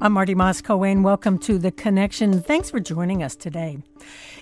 [0.00, 1.02] I'm Marty Moss-Coane.
[1.02, 2.42] Welcome to The Connection.
[2.42, 3.78] Thanks for joining us today.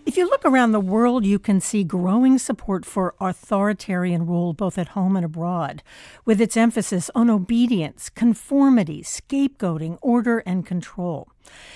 [0.07, 4.79] If you look around the world, you can see growing support for authoritarian rule both
[4.79, 5.83] at home and abroad,
[6.25, 11.29] with its emphasis on obedience, conformity, scapegoating, order, and control.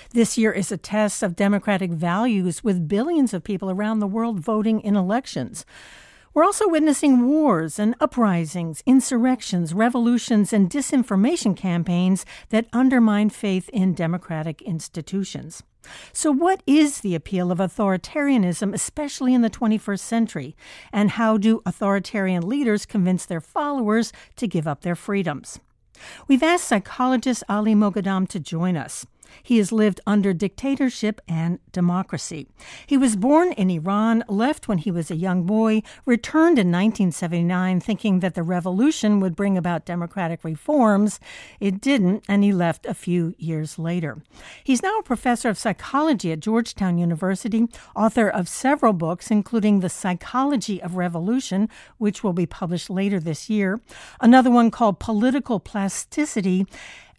[0.09, 4.39] This year is a test of democratic values with billions of people around the world
[4.39, 5.65] voting in elections.
[6.33, 13.93] We're also witnessing wars and uprisings, insurrections, revolutions, and disinformation campaigns that undermine faith in
[13.93, 15.63] democratic institutions.
[16.11, 20.55] So, what is the appeal of authoritarianism, especially in the 21st century?
[20.91, 25.59] And how do authoritarian leaders convince their followers to give up their freedoms?
[26.27, 29.05] We've asked psychologist Ali Moghaddam to join us.
[29.43, 32.47] He has lived under dictatorship and democracy.
[32.85, 37.79] He was born in Iran, left when he was a young boy, returned in 1979
[37.79, 41.19] thinking that the revolution would bring about democratic reforms.
[41.59, 44.17] It didn't, and he left a few years later.
[44.63, 49.89] He's now a professor of psychology at Georgetown University, author of several books, including The
[49.89, 53.79] Psychology of Revolution, which will be published later this year,
[54.19, 56.65] another one called Political Plasticity,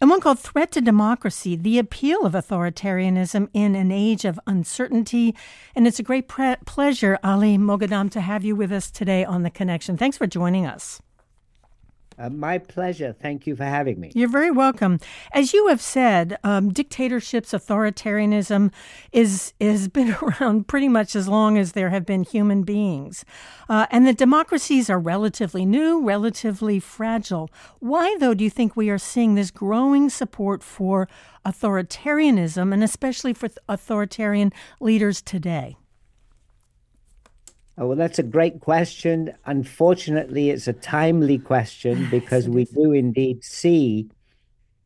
[0.01, 5.35] and one called Threat to Democracy The Appeal of Authoritarianism in an Age of Uncertainty.
[5.75, 9.43] And it's a great pre- pleasure, Ali Moghaddam, to have you with us today on
[9.43, 9.97] The Connection.
[9.97, 11.01] Thanks for joining us.
[12.19, 13.13] Uh, my pleasure.
[13.13, 14.11] Thank you for having me.
[14.13, 14.99] You're very welcome.
[15.31, 18.73] As you have said, um, dictatorships, authoritarianism
[19.13, 23.23] is has been around pretty much as long as there have been human beings,
[23.69, 27.49] uh, and the democracies are relatively new, relatively fragile.
[27.79, 31.07] Why, though, do you think we are seeing this growing support for
[31.45, 35.77] authoritarianism, and especially for authoritarian leaders today?
[37.79, 39.33] Oh, well, that's a great question.
[39.45, 44.09] Unfortunately, it's a timely question because we do indeed see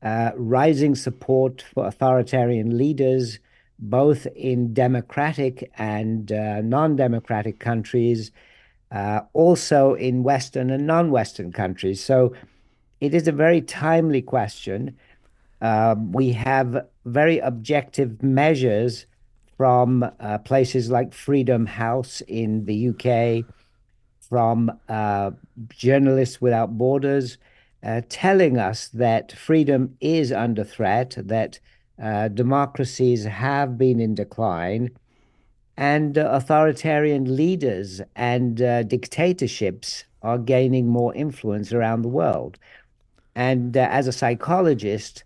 [0.04, 3.40] uh, rising support for authoritarian leaders,
[3.80, 8.32] both in democratic and uh, non democratic countries,
[8.92, 12.04] uh, also in Western and non Western countries.
[12.04, 12.36] So
[13.02, 14.96] it is a very timely question.
[15.62, 19.08] Um, we have very objective measures
[19.58, 23.46] from uh, places like Freedom House in the UK,
[24.30, 25.32] from uh,
[25.70, 27.38] Journalists Without Borders,
[27.84, 31.60] uh, telling us that freedom is under threat, that
[32.02, 34.90] uh, democracies have been in decline,
[35.78, 42.58] and uh, authoritarian leaders and uh, dictatorships are gaining more influence around the world.
[43.36, 45.24] And as a psychologist,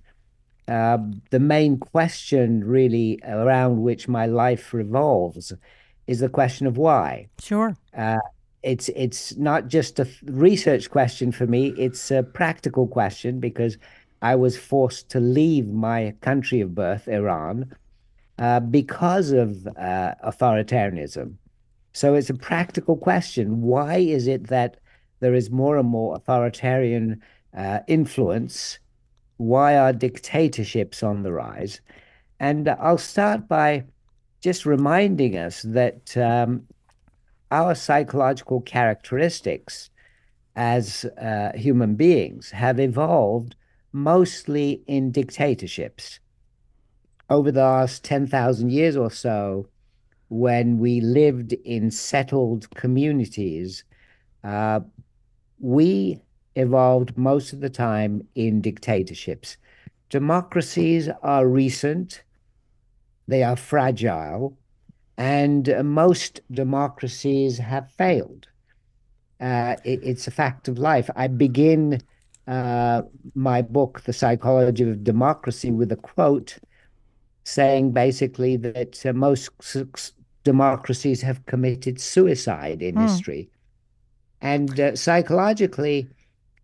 [0.68, 0.98] uh,
[1.30, 5.54] the main question, really, around which my life revolves,
[6.08, 7.28] is the question of why.
[7.40, 7.76] Sure.
[7.96, 8.18] Uh,
[8.64, 13.78] it's it's not just a research question for me; it's a practical question because
[14.22, 17.74] I was forced to leave my country of birth, Iran,
[18.40, 21.36] uh, because of uh, authoritarianism.
[21.94, 24.78] So it's a practical question: Why is it that
[25.20, 27.22] there is more and more authoritarian
[27.56, 28.80] uh, influence?
[29.38, 31.82] Why are dictatorships on the rise?
[32.40, 33.86] And I'll start by
[34.42, 36.64] just reminding us that um,
[37.52, 39.90] our psychological characteristics
[40.56, 43.56] as uh, human beings have evolved
[43.92, 46.20] mostly in dictatorships.
[47.30, 49.68] Over the last 10,000 years or so,
[50.30, 53.84] when we lived in settled communities,
[54.44, 54.82] uh,
[55.60, 56.20] we
[56.58, 59.58] evolved most of the time in dictatorships.
[60.10, 62.24] Democracies are recent,
[63.28, 64.58] they are fragile,
[65.18, 68.48] and most democracies have failed.
[69.40, 71.10] Uh, it, it's a fact of life.
[71.16, 72.02] I begin
[72.48, 73.04] uh,
[73.36, 76.58] my book, The Psychology of Democracy, with a quote
[77.44, 79.50] saying basically that uh, most
[80.44, 83.02] democracies have committed suicide in mm.
[83.08, 83.50] history.
[84.42, 86.10] And uh, psychologically,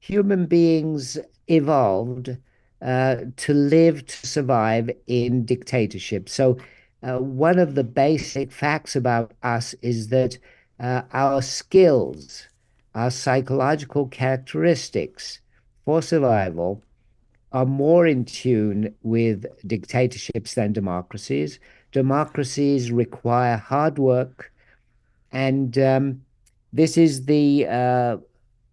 [0.04, 2.36] human beings evolved
[2.82, 6.28] uh, to live, to survive in dictatorship.
[6.28, 6.58] So,
[7.02, 10.38] uh, one of the basic facts about us is that
[10.78, 12.48] uh, our skills,
[12.94, 15.40] our psychological characteristics
[15.86, 16.84] for survival
[17.54, 21.60] are more in tune with dictatorships than democracies.
[21.94, 24.52] Democracies require hard work,
[25.32, 26.22] and um,
[26.74, 28.18] this is the uh,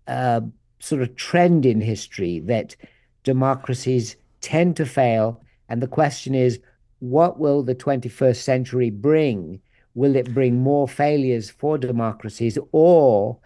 [0.09, 0.41] uh,
[0.81, 2.77] sort of trend in history that
[3.23, 5.41] democracies tend to fail.
[5.69, 6.59] And the question is,
[6.99, 9.61] what will the 21st century bring?
[9.95, 13.39] Will it bring more failures for democracies, or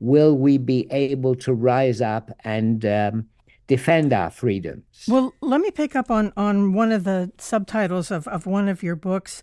[0.00, 3.26] will we be able to rise up and um,
[3.66, 4.84] defend our freedoms.
[5.08, 8.82] Well, let me pick up on, on one of the subtitles of, of one of
[8.82, 9.42] your books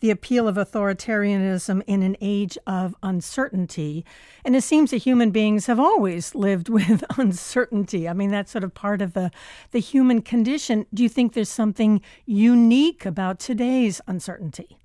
[0.00, 4.04] the appeal of authoritarianism in an age of uncertainty.
[4.44, 8.08] And it seems that human beings have always lived with uncertainty.
[8.08, 9.30] I mean, that's sort of part of the,
[9.70, 10.86] the human condition.
[10.92, 14.78] Do you think there's something unique about today's uncertainty?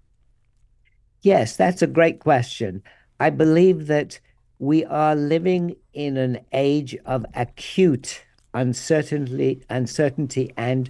[1.22, 2.81] Yes, that's a great question.
[3.19, 4.19] I believe that
[4.57, 8.24] we are living in an age of acute
[8.54, 10.90] uncertainty, uncertainty and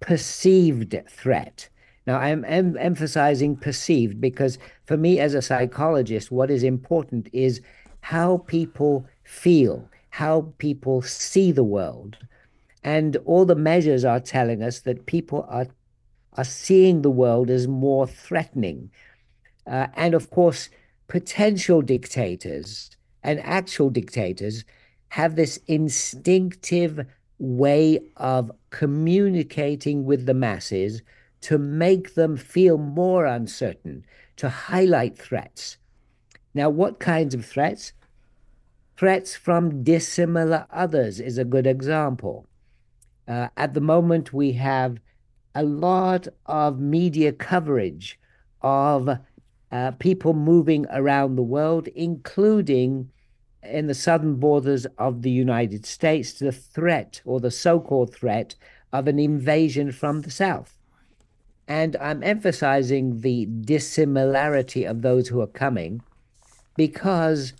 [0.00, 1.68] perceived threat.
[2.06, 7.60] Now, I'm, em- emphasizing perceived because for me as a psychologist, what is important is
[8.00, 12.16] how people feel, how people see the world.
[12.84, 15.66] And all the measures are telling us that people are,
[16.34, 18.90] are seeing the world as more threatening.
[19.66, 20.68] Uh, and of course,
[21.08, 24.64] potential dictators and actual dictators
[25.08, 27.04] have this instinctive
[27.38, 31.02] way of communicating with the masses
[31.46, 34.04] to make them feel more uncertain,
[34.34, 35.76] to highlight threats.
[36.54, 37.92] Now, what kinds of threats?
[38.96, 42.48] Threats from dissimilar others is a good example.
[43.28, 44.98] Uh, at the moment, we have
[45.54, 48.18] a lot of media coverage
[48.60, 49.08] of
[49.70, 53.08] uh, people moving around the world, including
[53.62, 58.56] in the southern borders of the United States, the threat or the so called threat
[58.92, 60.75] of an invasion from the south.
[61.68, 66.02] And I'm emphasizing the dissimilarity of those who are coming
[66.76, 67.54] because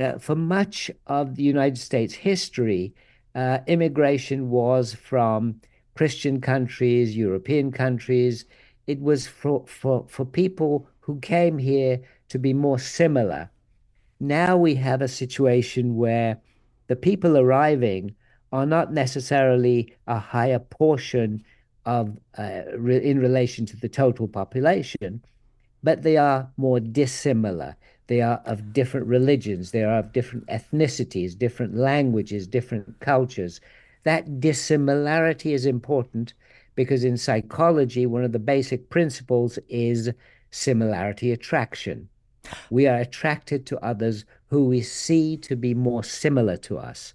[0.00, 2.92] uh, for much of the United States history,
[3.34, 5.60] uh, immigration was from
[5.94, 8.44] Christian countries, European countries.
[8.86, 13.50] It was for, for, for people who came here to be more similar.
[14.18, 16.38] Now we have a situation where
[16.88, 18.14] the people arriving
[18.52, 21.44] are not necessarily a higher portion
[21.86, 25.22] of uh, re- in relation to the total population,
[25.82, 27.76] but they are more dissimilar.
[28.08, 29.70] They are of different religions.
[29.70, 33.60] They are of different ethnicities, different languages, different cultures.
[34.04, 36.34] That dissimilarity is important
[36.74, 40.10] because in psychology, one of the basic principles is
[40.50, 42.08] similarity attraction.
[42.70, 47.14] We are attracted to others who we see to be more similar to us.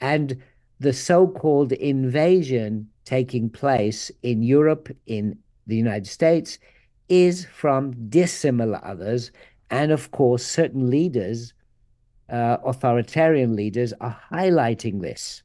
[0.00, 0.42] And
[0.78, 6.58] the so called invasion taking place in Europe, in the United States,
[7.08, 9.30] is from dissimilar others.
[9.70, 11.54] And of course, certain leaders,
[12.28, 15.42] uh, authoritarian leaders, are highlighting this.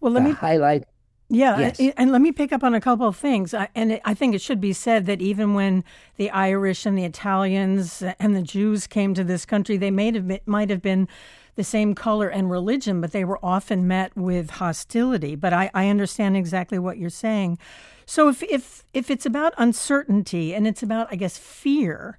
[0.00, 0.84] Well, let me highlight.
[1.34, 1.94] Yeah, yes.
[1.96, 3.54] and let me pick up on a couple of things.
[3.74, 5.84] And I think it should be said that even when
[6.16, 10.28] the Irish and the Italians and the Jews came to this country, they may have
[10.28, 11.08] been, might have been
[11.56, 15.36] the same color and religion, but they were often met with hostility.
[15.36, 17.58] But I, I understand exactly what you're saying.
[18.06, 22.18] So if, if if it's about uncertainty and it's about, I guess, fear,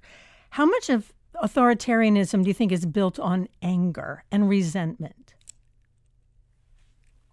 [0.50, 5.25] how much of authoritarianism do you think is built on anger and resentment?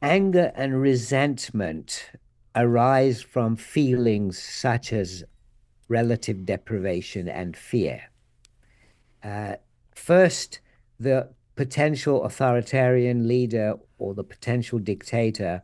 [0.03, 2.11] Anger and resentment
[2.53, 5.23] arise from feelings such as
[5.87, 8.11] relative deprivation and fear.
[9.23, 9.55] Uh,
[9.95, 10.59] first,
[10.99, 15.63] the potential authoritarian leader or the potential dictator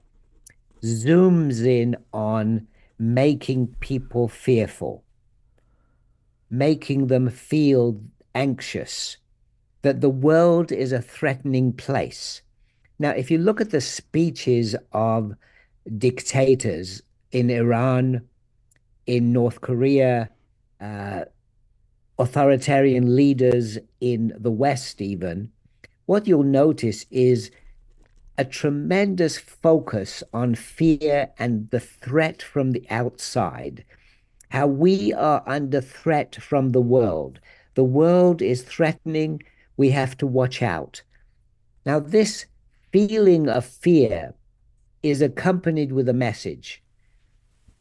[0.82, 2.66] zooms in on
[2.98, 5.04] making people fearful,
[6.50, 8.02] making them feel
[8.34, 9.18] anxious,
[9.82, 12.42] that the world is a threatening place.
[13.00, 15.34] Now, if you look at the speeches of
[15.98, 17.02] dictators
[17.32, 18.28] in Iran,
[19.06, 20.30] in North Korea,
[20.82, 21.26] uh,
[22.20, 25.50] authoritarian leaders in the West, even,
[26.06, 27.52] what you'll notice is
[28.38, 33.86] a tremendous focus on fear and the threat from the outside,
[34.50, 37.40] how we are under threat from the world.
[37.76, 39.42] The world is threatening,
[39.78, 41.02] we have to watch out.
[41.86, 42.46] Now, this
[42.92, 44.34] feeling of fear
[45.04, 46.82] is accompanied with a message.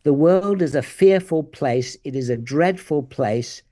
[0.02, 3.62] The world is a fearful place, it is a dreadful place,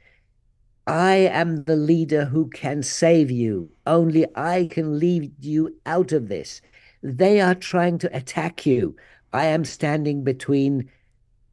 [0.86, 3.70] I am the leader who can save you.
[3.86, 6.60] Only I can lead you out of this.
[7.02, 8.94] They are trying to attack you.
[9.32, 10.88] I am standing between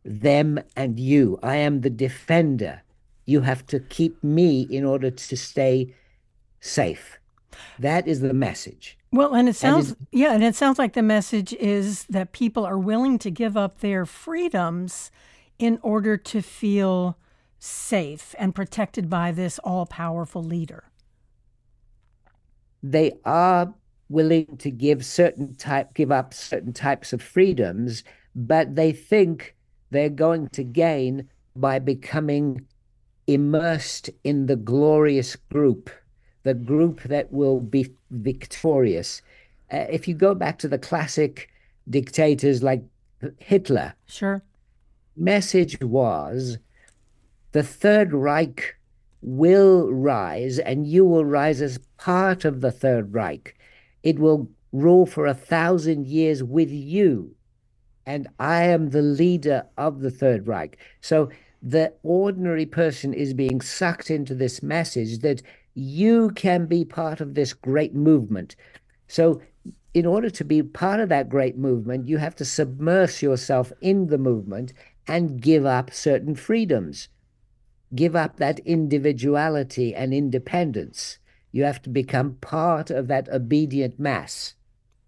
[0.06, 1.40] them and you.
[1.42, 2.84] I am the defender.
[3.26, 5.96] You have to keep me in order to stay
[6.60, 7.18] safe.
[7.80, 9.00] That is the message.
[9.14, 12.66] Well, and it sounds and yeah, and it sounds like the message is that people
[12.66, 15.12] are willing to give up their freedoms
[15.60, 17.16] in order to feel
[17.60, 20.86] safe and protected by this all powerful leader?
[22.82, 23.72] They are
[24.10, 28.04] willing to give certain type give up certain types of freedoms,
[28.36, 29.56] but they think
[29.92, 32.66] they're going to gain by becoming
[33.28, 35.92] immersed in the glorious group,
[36.42, 39.22] the group that will be victorious.
[39.72, 41.50] Uh, if you go back to the classic
[41.90, 42.84] dictators like
[43.40, 44.44] Hitler, sure,
[45.16, 46.58] message was
[47.52, 48.76] the Third Reich
[49.22, 53.56] will rise, and you will rise as part of the Third Reich.
[54.04, 57.36] It will rule for a thousand years with you.
[58.06, 60.78] And I am the leader of the Third Reich.
[61.00, 61.30] So
[61.62, 65.42] the ordinary person is being sucked into this message that
[65.74, 68.56] you can be part of this great movement.
[69.08, 69.42] So,
[69.94, 74.08] in order to be part of that great movement, you have to submerge yourself in
[74.08, 74.74] the movement
[75.08, 77.10] and give up certain freedoms.
[77.94, 81.20] Give up that individuality and independence.
[81.52, 84.56] You have to become part of that obedient mass.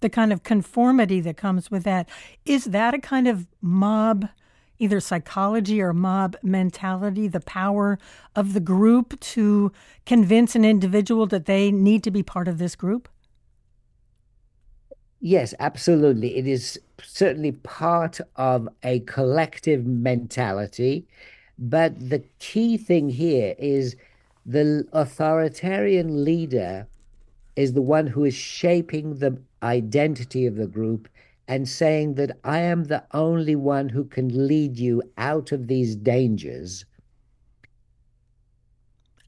[0.01, 2.07] The kind of conformity that comes with that.
[2.45, 4.27] Is that a kind of mob,
[4.79, 7.98] either psychology or mob mentality, the power
[8.36, 9.72] of the group to
[10.05, 13.10] convince an individual that they need to be part of this group?
[15.20, 16.38] Yes, absolutely.
[16.38, 21.08] It is certainly part of a collective mentality.
[21.58, 23.96] But the key thing here is
[24.46, 26.88] the authoritarian leader
[27.55, 31.08] is the one who is shaping the identity of the group
[31.47, 35.95] and saying that I am the only one who can lead you out of these
[35.95, 36.85] dangers.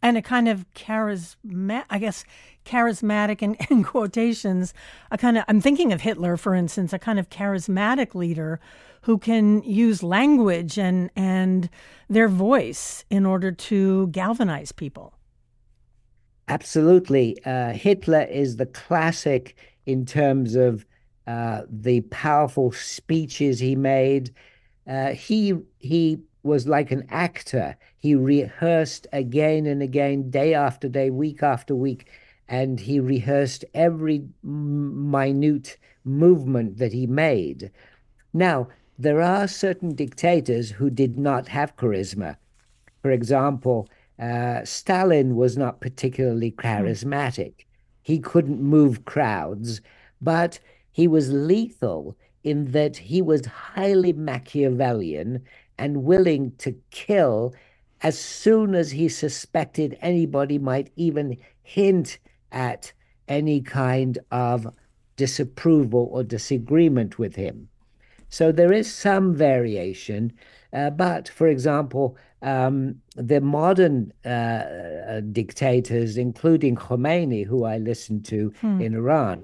[0.01, 2.23] And a kind of charismatic, I guess,
[2.65, 4.73] charismatic in, in quotations,
[5.11, 8.59] a kind of, I'm thinking of Hitler, for instance, a kind of charismatic leader
[9.01, 11.69] who can use language and, and
[12.09, 15.13] their voice in order to galvanize people.
[16.47, 17.37] Absolutely.
[17.45, 19.55] Uh, Hitler is the classic
[19.85, 20.85] in terms of
[21.27, 24.33] uh, the powerful speeches he made.
[24.87, 27.75] Uh, he he was like an actor.
[27.97, 32.07] He rehearsed again and again, day after day, week after week,
[32.47, 37.69] and he rehearsed every minute movement that he made.
[38.33, 42.37] Now, there are certain dictators who did not have charisma.
[43.01, 46.65] For example, uh, Stalin was not particularly hmm.
[46.65, 47.65] charismatic.
[48.01, 49.81] He couldn't move crowds,
[50.21, 50.59] but
[50.97, 55.43] he was lethal in that he was highly Machiavellian
[55.77, 57.53] and willing to kill
[58.01, 62.17] as soon as he suspected anybody might even hint
[62.51, 62.91] at
[63.27, 64.65] any kind of
[65.17, 67.69] disapproval or disagreement with him.
[68.29, 70.33] So there is some variation.
[70.73, 78.25] Uh, but, for example, um, the modern uh, uh, dictators, including Khomeini, who I listened
[78.25, 78.81] to hmm.
[78.81, 79.43] in Iran,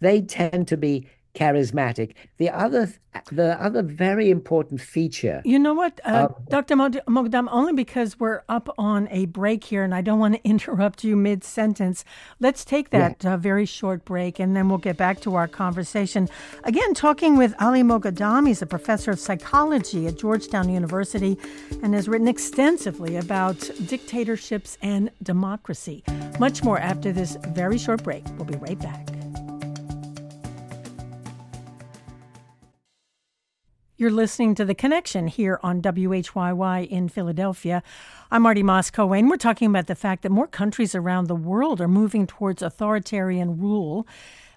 [0.00, 2.14] they tend to be charismatic.
[2.38, 2.92] The other,
[3.30, 5.42] the other very important feature.
[5.44, 6.76] You know what, uh, Dr.
[6.76, 11.04] Moghaddam, only because we're up on a break here, and I don't want to interrupt
[11.04, 12.04] you mid sentence.
[12.40, 13.34] Let's take that yeah.
[13.34, 16.28] uh, very short break, and then we'll get back to our conversation.
[16.62, 18.46] Again, talking with Ali Moghaddam.
[18.46, 21.36] He's a professor of psychology at Georgetown University,
[21.82, 26.04] and has written extensively about dictatorships and democracy.
[26.38, 28.24] Much more after this very short break.
[28.36, 29.13] We'll be right back.
[33.96, 37.80] You're listening to The Connection here on WHYY in Philadelphia.
[38.28, 41.80] I'm Marty Moss and We're talking about the fact that more countries around the world
[41.80, 44.04] are moving towards authoritarian rule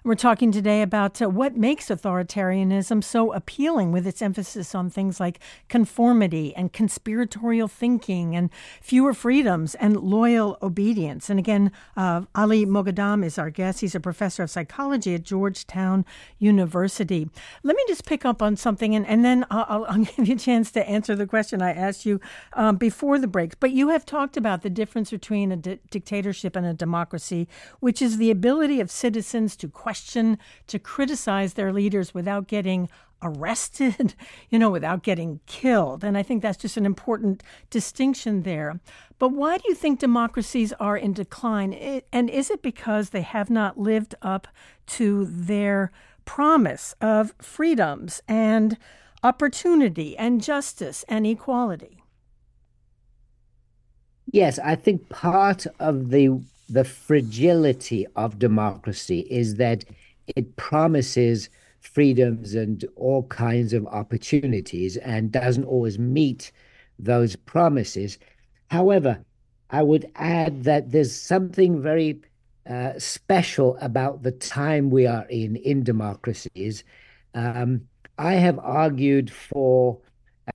[0.08, 5.20] we're talking today about uh, what makes authoritarianism so appealing with its emphasis on things
[5.20, 5.38] like
[5.68, 8.48] conformity and conspiratorial thinking and
[8.80, 11.28] fewer freedoms and loyal obedience.
[11.28, 13.82] And again, uh, Ali Moghaddam is our guest.
[13.82, 16.06] He's a professor of psychology at Georgetown
[16.38, 17.28] University.
[17.62, 20.38] Let me just pick up on something and, and then I'll, I'll give you a
[20.38, 22.18] chance to answer the question I asked you
[22.54, 23.60] um, before the break.
[23.60, 27.46] But you have talked about the difference between a di- dictatorship and a democracy,
[27.80, 30.38] which is the ability of citizens to question question,
[30.68, 32.88] to criticize their leaders without getting
[33.20, 34.14] arrested,
[34.50, 36.04] you know, without getting killed.
[36.04, 38.80] And I think that's just an important distinction there.
[39.18, 41.72] But why do you think democracies are in decline?
[42.12, 44.46] And is it because they have not lived up
[44.98, 45.90] to their
[46.24, 48.76] promise of freedoms and
[49.24, 52.04] opportunity and justice and equality?
[54.30, 59.84] Yes, I think part of the the fragility of democracy is that
[60.36, 61.48] it promises
[61.80, 66.52] freedoms and all kinds of opportunities and doesn't always meet
[66.98, 68.18] those promises.
[68.70, 69.24] However,
[69.70, 72.20] I would add that there's something very
[72.68, 76.84] uh, special about the time we are in in democracies.
[77.34, 77.82] Um,
[78.18, 79.98] I have argued for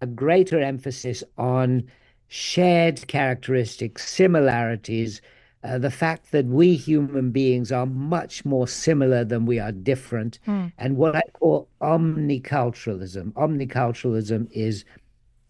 [0.02, 1.90] a greater emphasis on
[2.28, 5.22] shared characteristics, similarities,
[5.64, 10.40] uh, the fact that we human beings are much more similar than we are different,
[10.48, 10.72] mm.
[10.78, 13.32] and what I call omniculturalism.
[13.34, 14.84] Omniculturalism is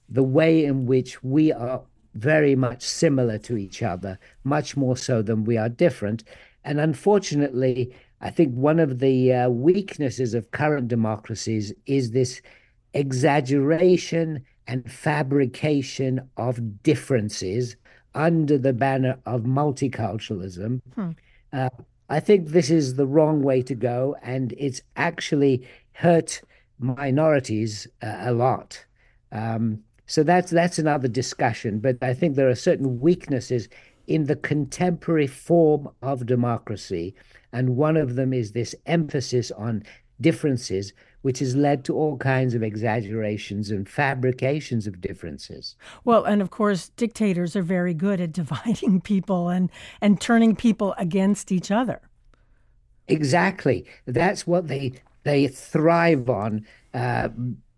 [0.10, 1.82] the way in which we are
[2.14, 6.24] very much similar to each other, much more so than we are different.
[6.64, 12.42] And unfortunately, I think one of the uh, weaknesses of current democracies is this
[12.94, 17.76] exaggeration and fabrication of differences
[18.16, 20.82] under the banner of multiculturalism.
[20.96, 21.12] Hmm.
[21.52, 21.70] Uh,
[22.10, 26.42] I think this is the wrong way to go, and it's actually hurt
[26.80, 28.86] minorities uh, a lot.
[29.32, 31.80] Um, so that's that's another discussion.
[31.80, 33.70] But I think there are certain weaknesses
[34.06, 37.16] in the contemporary form of democracy,
[37.52, 39.84] and one of them is this emphasis on
[40.20, 40.94] differences
[41.24, 45.76] which has led to all kinds of exaggerations and fabrications of differences.
[46.06, 50.94] Well, and of course, dictators are very good at dividing people and, and turning people
[50.98, 52.02] against each other.
[53.08, 53.86] Exactly.
[54.06, 56.66] That's what they they thrive on.
[56.94, 57.30] Uh,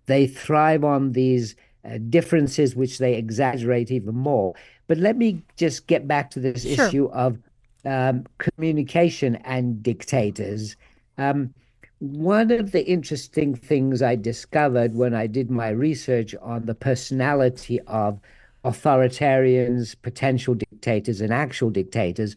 [0.08, 4.54] they thrive on these uh, differences, which they exaggerate even more.
[4.88, 6.88] But let me just get back to this sure.
[6.88, 7.38] issue of
[7.86, 10.76] um, communication and dictators.
[11.18, 11.54] Um,
[12.00, 17.80] one of the interesting things I discovered when I did my research on the personality
[17.82, 18.20] of
[18.66, 22.36] authoritarians, potential dictators, and actual dictators,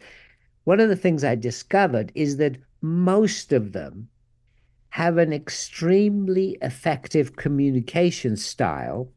[0.65, 4.09] one of the things I discovered is that most of them
[4.91, 9.09] have an extremely effective communication style.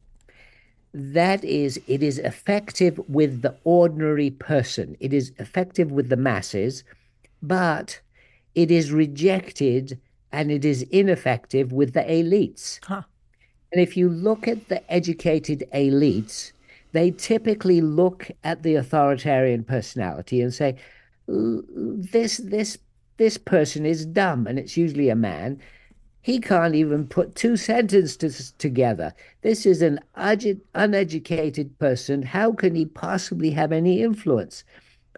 [0.92, 6.84] That is, it is effective with the ordinary person, it is effective with the masses,
[7.42, 8.00] but
[8.54, 9.98] it is rejected
[10.32, 12.80] and it is ineffective with the elites.
[12.84, 13.02] Huh.
[13.70, 16.52] And if you look at the educated elites,
[16.92, 20.76] they typically look at the authoritarian personality and say,
[21.26, 22.78] "This, this,
[23.16, 25.60] this person is dumb," and it's usually a man.
[26.20, 29.12] He can't even put two sentences together.
[29.40, 32.22] This is an uneducated person.
[32.22, 34.62] How can he possibly have any influence?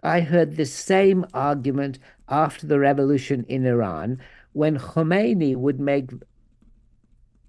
[0.01, 4.19] I heard the same argument after the revolution in Iran
[4.55, 6.11] when Khomeini would make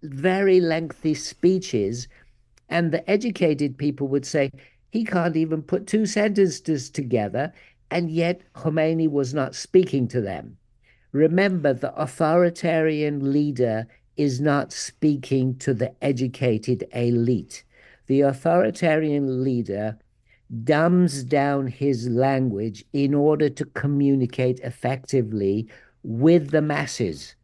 [0.03, 2.09] very lengthy speeches,
[2.69, 4.51] and the educated people would say,
[4.91, 7.53] he can't even put two sentences together,
[7.93, 10.57] and yet Khomeini was not speaking to them.
[11.13, 17.63] Remember, the authoritarian leader is not speaking to the educated elite.
[18.09, 19.97] The authoritarian leader
[20.65, 25.69] dumbs down his language in order to communicate effectively
[26.07, 27.35] with the masses.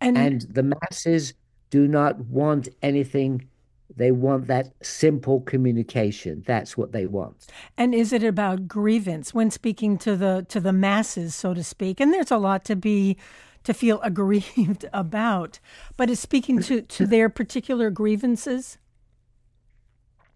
[0.00, 1.32] And, and the masses
[1.70, 3.48] do not want anything.
[3.96, 6.42] They want that simple communication.
[6.46, 7.46] That's what they want.
[7.78, 12.00] And is it about grievance when speaking to the to the masses so to speak?
[12.00, 13.16] And there's a lot to be
[13.64, 15.60] to feel aggrieved about.
[15.96, 18.78] But is speaking to to their particular grievances?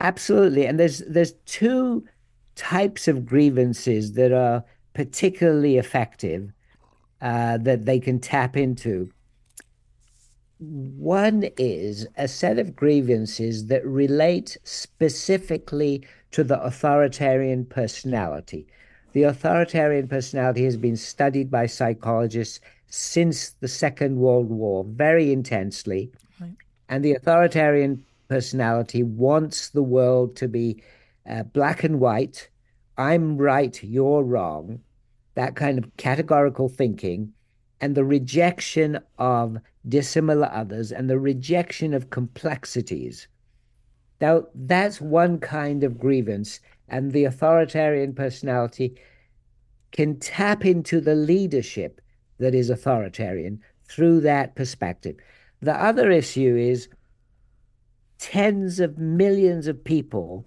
[0.00, 0.66] Absolutely.
[0.66, 2.06] And there's there's two
[2.54, 6.52] types of grievances that are particularly effective
[7.20, 9.10] uh, that they can tap into.
[10.58, 18.66] One is a set of grievances that relate specifically to the authoritarian personality.
[19.12, 26.12] The authoritarian personality has been studied by psychologists since the Second World War very intensely.
[26.40, 26.54] Right.
[26.88, 30.82] And the authoritarian personality wants the world to be
[31.28, 32.48] uh, black and white.
[32.98, 34.80] I'm right, you're wrong
[35.40, 37.32] that kind of categorical thinking
[37.80, 39.56] and the rejection of
[39.88, 43.26] dissimilar others and the rejection of complexities.
[44.20, 49.00] Now, that's one kind of grievance, and the authoritarian personality
[49.92, 52.02] can tap into the leadership
[52.36, 55.16] that is authoritarian through that perspective.
[55.62, 56.88] The other issue is
[58.18, 60.44] tens of millions of people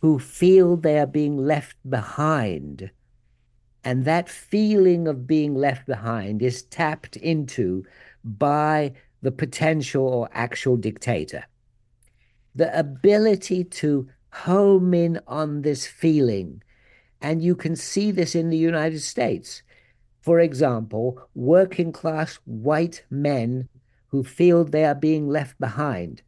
[0.00, 2.90] who feel they are being left behind
[3.86, 7.84] and that feeling of being left behind is tapped into
[8.24, 11.44] by the potential or actual dictator.
[12.56, 16.64] The ability to home in on this feeling,
[17.20, 19.62] and you can see this in the United States.
[20.20, 23.68] For example, working class white men
[24.08, 26.22] who feel they are being left behind,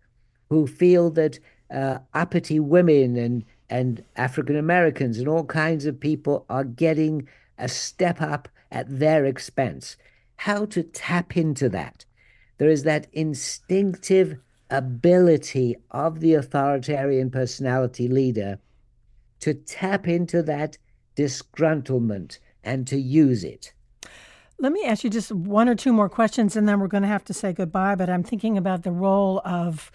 [0.49, 1.41] who feel that
[1.75, 7.27] uh, uppity women and, and African Americans and all kinds of people are getting
[7.59, 9.97] a step up at their expense.
[10.37, 12.05] How to tap into that.
[12.59, 14.39] There is that instinctive
[14.71, 18.59] ability of the authoritarian personality leader
[19.41, 20.77] to tap into that
[21.17, 23.73] disgruntlement and to use it.
[24.61, 27.09] Let me ask you just one or two more questions and then we're going to
[27.09, 27.95] have to say goodbye.
[27.95, 29.91] But I'm thinking about the role of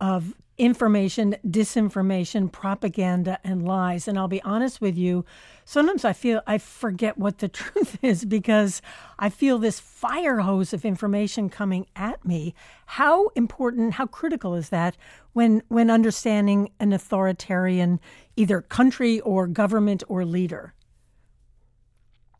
[0.00, 4.08] of information, disinformation, propaganda, and lies.
[4.08, 5.24] And I'll be honest with you,
[5.64, 8.80] sometimes I feel I forget what the truth is because
[9.18, 12.54] I feel this fire hose of information coming at me.
[12.86, 14.96] How important, how critical is that
[15.32, 18.00] when when understanding an authoritarian
[18.36, 20.72] either country or government or leader?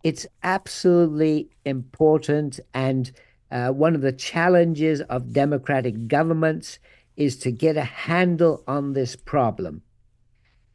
[0.03, 3.11] It's absolutely important and
[3.51, 6.79] uh, one of the challenges of democratic governments
[7.17, 9.83] is to get a handle on this problem.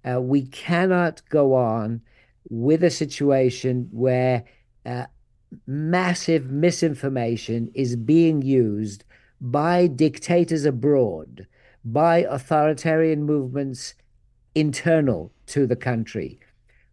[0.04, 2.02] Uh, we cannot go on
[2.50, 4.44] with a situation where
[4.86, 5.06] uh,
[5.68, 9.04] massive misinformation is being used
[9.40, 11.48] by dictators abroad,
[11.84, 13.96] by authoritarian movements
[14.56, 16.40] internal to the country.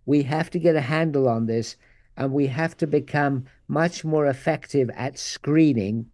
[0.07, 1.77] We have to get a handle on this
[2.17, 6.07] and we have to become much more effective at screening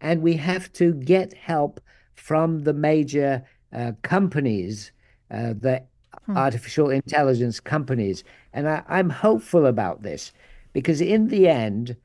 [0.00, 1.80] and we have to get help
[2.14, 4.92] from the major uh, companies,
[5.30, 5.82] uh, the
[6.26, 6.36] hmm.
[6.36, 8.24] artificial intelligence companies.
[8.52, 10.32] And I, I'm hopeful about this
[10.72, 11.96] because, in the end,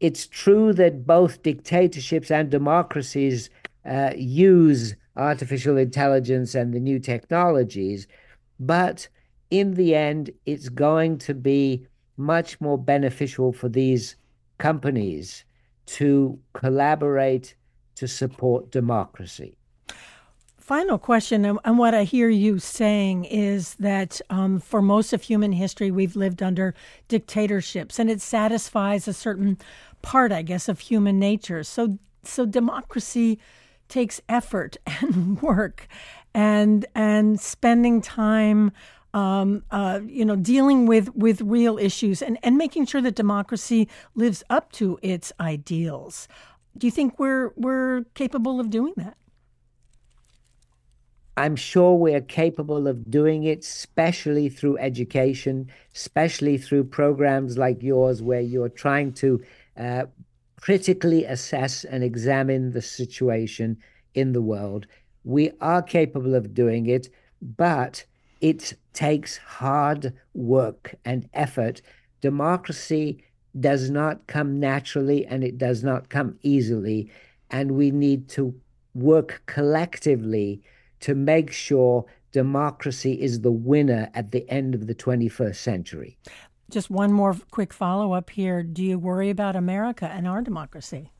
[0.00, 3.50] it's true that both dictatorships and democracies
[3.84, 8.06] uh, use artificial intelligence and the new technologies,
[8.60, 9.08] but
[9.50, 14.16] in the end, it's going to be much more beneficial for these
[14.58, 15.44] companies
[15.86, 17.54] to collaborate
[17.98, 19.56] to support democracy.
[20.58, 25.52] Final question, and what I hear you saying is that um, for most of human
[25.52, 26.74] history, we've lived under
[27.08, 29.56] dictatorships, and it satisfies a certain
[30.02, 31.64] part, I guess, of human nature.
[31.64, 33.38] So, so democracy
[33.88, 35.88] takes effort and work,
[36.34, 38.72] and and spending time
[39.14, 43.88] um, uh, you know, dealing with with real issues and and making sure that democracy
[44.14, 46.28] lives up to its ideals.
[46.76, 49.16] Do you think we're we're capable of doing that?
[51.36, 58.20] I'm sure we're capable of doing it, especially through education, especially through programs like yours,
[58.20, 59.40] where you're trying to
[59.76, 60.06] uh,
[60.60, 63.78] critically assess and examine the situation
[64.14, 64.88] in the world.
[65.22, 67.08] We are capable of doing it,
[67.40, 68.04] but
[68.40, 71.82] it takes hard work and effort.
[72.20, 73.22] Democracy
[73.60, 77.10] does not come naturally and it does not come easily.
[77.50, 78.54] And we need to
[78.94, 80.62] work collectively
[81.00, 86.18] to make sure democracy is the winner at the end of the 21st century.
[86.70, 88.62] Just one more quick follow up here.
[88.62, 91.10] Do you worry about America and our democracy?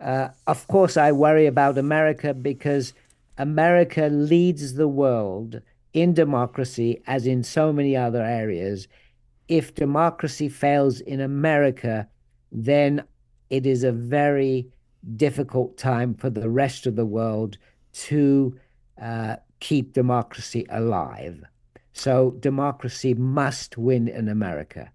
[0.00, 2.92] Uh, of course, I worry about America because
[3.38, 5.60] America leads the world
[5.92, 8.86] in democracy as in so many other areas
[9.48, 12.08] if democracy fails in America,
[12.50, 13.04] then
[13.50, 14.68] it is a very
[15.16, 17.58] difficult time for the rest of the world
[17.92, 18.58] to
[19.00, 21.44] uh, keep democracy alive.
[21.92, 24.90] So, democracy must win in America.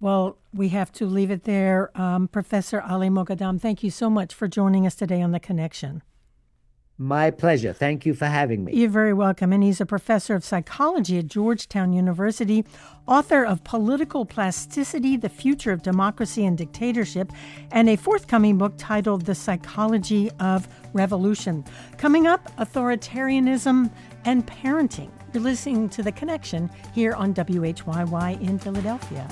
[0.00, 1.90] Well, we have to leave it there.
[1.98, 6.02] Um, Professor Ali Moghaddam, thank you so much for joining us today on The Connection.
[6.96, 7.72] My pleasure.
[7.72, 8.72] Thank you for having me.
[8.72, 9.52] You're very welcome.
[9.52, 12.64] And he's a professor of psychology at Georgetown University,
[13.08, 17.32] author of Political Plasticity The Future of Democracy and Dictatorship,
[17.72, 21.64] and a forthcoming book titled The Psychology of Revolution.
[21.98, 23.90] Coming up, authoritarianism
[24.24, 25.10] and parenting.
[25.32, 29.28] You're listening to The Connection here on WHYY in Philadelphia.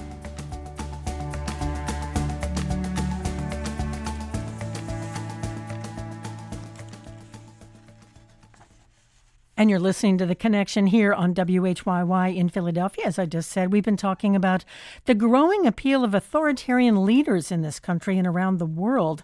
[9.54, 13.04] And you're listening to The Connection here on WHYY in Philadelphia.
[13.04, 14.64] As I just said, we've been talking about
[15.04, 19.22] the growing appeal of authoritarian leaders in this country and around the world.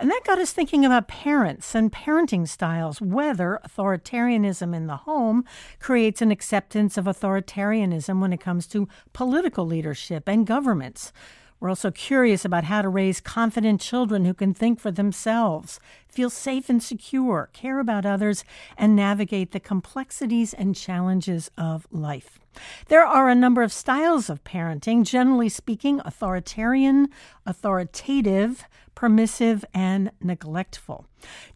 [0.00, 5.44] And that got us thinking about parents and parenting styles, whether authoritarianism in the home
[5.78, 11.12] creates an acceptance of authoritarianism when it comes to political leadership and governments.
[11.60, 15.78] We're also curious about how to raise confident children who can think for themselves.
[16.08, 18.44] feel safe and secure, care about others,
[18.76, 22.40] and navigate the complexities and challenges of life.
[22.88, 27.10] There are a number of styles of parenting, generally speaking, authoritarian,
[27.46, 31.06] authoritative, permissive, and neglectful.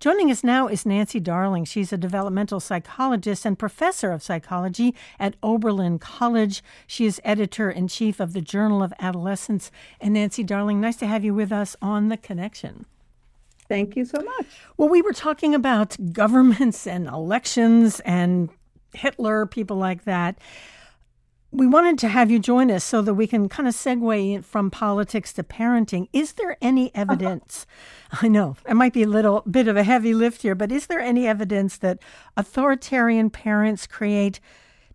[0.00, 1.64] Joining us now is Nancy Darling.
[1.64, 6.62] She's a developmental psychologist and professor of psychology at Oberlin College.
[6.86, 9.70] She is editor in chief of the Journal of Adolescence.
[10.00, 12.86] And Nancy Darling, nice to have you with us on The Connection.
[13.68, 14.46] Thank you so much.
[14.76, 18.50] Well, we were talking about governments and elections and
[18.92, 20.38] Hitler, people like that
[21.54, 24.72] we wanted to have you join us so that we can kind of segue from
[24.72, 26.08] politics to parenting.
[26.12, 27.64] Is there any evidence?
[28.20, 30.88] I know it might be a little bit of a heavy lift here, but is
[30.88, 32.00] there any evidence that
[32.36, 34.40] authoritarian parents create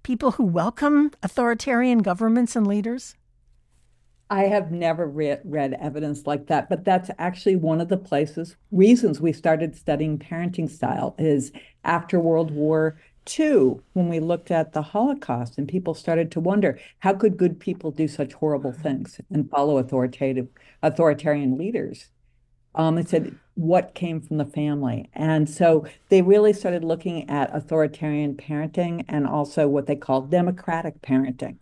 [0.04, 3.15] people who welcome authoritarian governments and leaders?
[4.30, 8.58] I have never re- read evidence like that, but that's actually one of the places
[8.72, 11.52] reasons we started studying parenting style is
[11.84, 16.80] after World War Two, when we looked at the Holocaust and people started to wonder
[16.98, 20.48] how could good people do such horrible things and follow authoritative
[20.82, 22.08] authoritarian leaders.
[22.74, 27.56] Um, it said what came from the family, and so they really started looking at
[27.56, 31.58] authoritarian parenting and also what they call democratic parenting.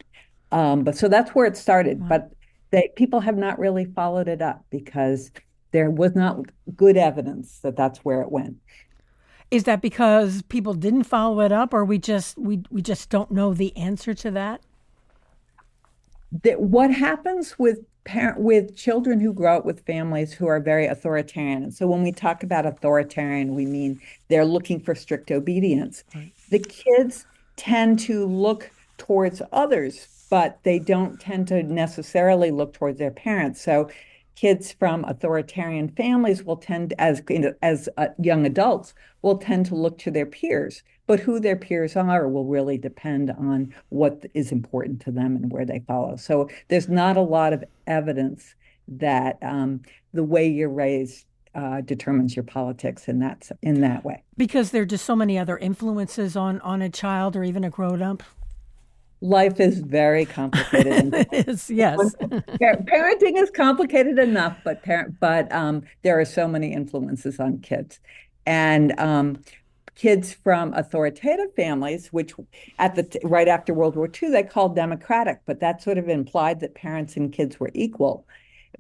[0.54, 2.00] Um, but so that's where it started.
[2.00, 2.08] Wow.
[2.08, 2.32] But
[2.72, 5.32] they people have not really followed it up because
[5.72, 6.46] there was not
[6.78, 8.56] good evidence that that's where it went.
[9.50, 13.32] Is that because people didn't follow it up, or we just we we just don't
[13.32, 14.62] know the answer to that?
[16.44, 20.88] That what happens with parent with children who grow up with families who are very
[20.88, 21.64] authoritarian.
[21.64, 26.06] And so when we talk about authoritarian, we mean they're looking for strict obedience.
[26.16, 26.32] Right.
[26.50, 27.26] The kids
[27.58, 33.62] tend to look towards others, but they don't tend to necessarily look towards their parents.
[33.62, 33.90] So
[34.38, 37.24] kids from authoritarian families will tend as
[37.64, 40.84] as uh, young adults will tend to look to their peers.
[41.08, 45.52] But who their peers are will really depend on what is important to them and
[45.52, 46.18] where they follow.
[46.18, 48.56] So there's not a lot of evidence
[48.90, 49.82] that um,
[50.14, 54.24] the way you're raised uh, determines your politics in that in that way.
[54.38, 57.72] Because there are just so many other influences on on a child or even a
[57.72, 58.22] grown up
[59.22, 61.14] life is very complicated.
[61.32, 62.16] it is, yes.
[62.20, 68.00] Parenting is complicated enough, but parent, but um, there are so many influences on kids,
[68.46, 69.40] and um,
[69.96, 72.34] kids from authoritative families, which
[72.80, 76.60] at the right after World War II they called democratic, but that sort of implied
[76.60, 78.26] that parents and kids were equal.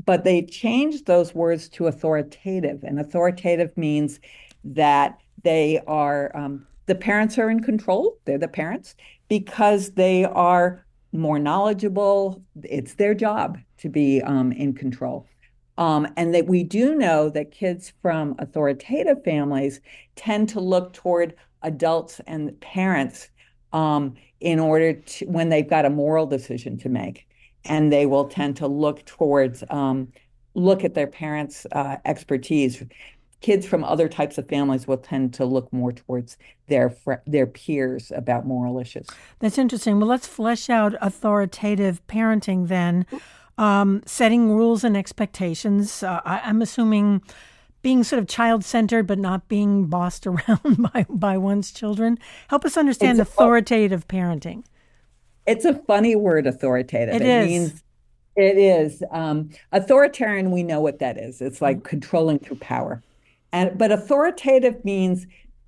[0.05, 4.19] But they changed those words to authoritative, and authoritative means
[4.63, 8.17] that they are um, the parents are in control.
[8.25, 8.95] They're the parents
[9.29, 12.41] because they are more knowledgeable.
[12.63, 15.27] It's their job to be um, in control.
[15.77, 19.79] Um, and that we do know that kids from authoritative families
[20.15, 23.29] tend to look toward adults and parents
[23.73, 27.27] um, in order to, when they've got a moral decision to make.
[27.65, 30.07] And they will tend to look towards, um,
[30.55, 32.81] look at their parents' uh, expertise
[33.41, 37.45] kids from other types of families will tend to look more towards their fr- their
[37.45, 39.07] peers about moral issues.
[39.39, 39.99] That's interesting.
[39.99, 43.05] Well, let's flesh out authoritative parenting then.
[43.57, 46.03] Um, setting rules and expectations.
[46.03, 47.23] Uh, I, am assuming
[47.81, 52.19] being sort of child centered, but not being bossed around by, by one's children.
[52.49, 54.63] Help us understand it's authoritative a, parenting.
[55.47, 57.15] It's a funny word, authoritative.
[57.15, 57.47] It, it is.
[57.47, 57.83] means
[58.35, 60.51] it is um, authoritarian.
[60.51, 61.41] We know what that is.
[61.41, 61.87] It's like mm-hmm.
[61.87, 63.01] controlling through power.
[63.51, 65.25] And but authoritative means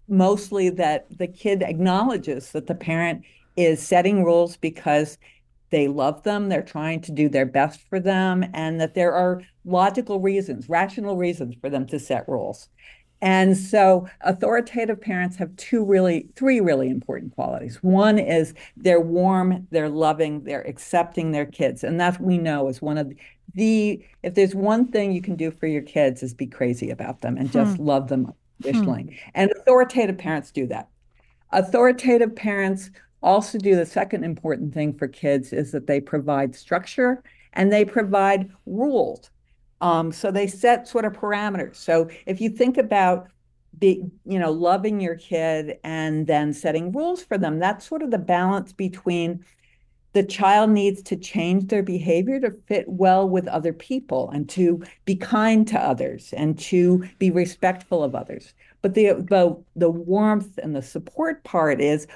[0.07, 3.23] mostly that the kid acknowledges that the parent
[3.55, 5.17] is setting rules because
[5.69, 9.41] they love them, they're trying to do their best for them, and that there are
[9.65, 12.69] logical reasons, rational reasons for them to set rules.
[13.21, 17.84] And so authoritative parents have two really, three really important qualities.
[17.84, 21.84] One is they're warm, they're loving, they're accepting their kids.
[21.84, 23.12] And that we know is one of
[23.53, 27.21] the, if there's one thing you can do for your kids is be crazy about
[27.21, 27.84] them and just hmm.
[27.84, 29.03] love them unconditionally.
[29.03, 29.29] Hmm.
[29.36, 30.88] And authoritative parents do that.
[31.51, 32.89] Authoritative parents
[33.21, 37.21] also do the second important thing for kids is that they provide structure
[37.53, 39.29] and they provide rules
[39.81, 41.75] um, so they set sort of parameters.
[41.75, 43.27] So if you think about
[43.77, 48.11] be, you know, loving your kid and then setting rules for them, that's sort of
[48.11, 49.45] the balance between
[50.13, 54.83] the child needs to change their behavior to fit well with other people and to
[55.05, 58.53] be kind to others and to be respectful of others.
[58.81, 62.07] But the the, the warmth and the support part is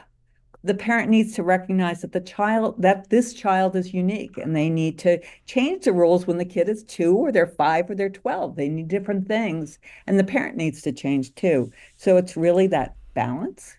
[0.63, 4.69] the parent needs to recognize that the child that this child is unique and they
[4.69, 8.10] need to change the rules when the kid is 2 or they're 5 or they're
[8.10, 11.71] 12 they need different things and the parent needs to change too.
[11.97, 13.76] So it's really that balance.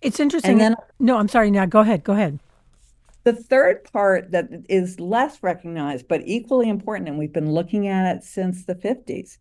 [0.00, 2.38] It's interesting then, no i'm sorry now go ahead go ahead.
[3.24, 8.16] The third part that is less recognized but equally important and we've been looking at
[8.16, 9.38] it since the 50s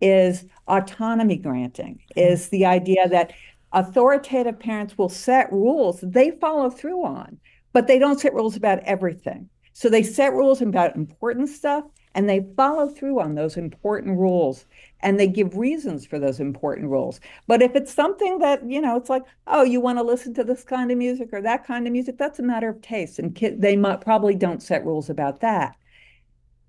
[0.00, 2.32] is autonomy granting mm-hmm.
[2.32, 3.32] is the idea that
[3.72, 7.38] authoritative parents will set rules they follow through on,
[7.72, 9.48] but they don't set rules about everything.
[9.72, 14.66] So they set rules about important stuff and they follow through on those important rules
[15.00, 17.20] and they give reasons for those important rules.
[17.46, 20.44] But if it's something that, you know, it's like, oh, you want to listen to
[20.44, 23.18] this kind of music or that kind of music, that's a matter of taste.
[23.20, 25.76] And they might, probably don't set rules about that.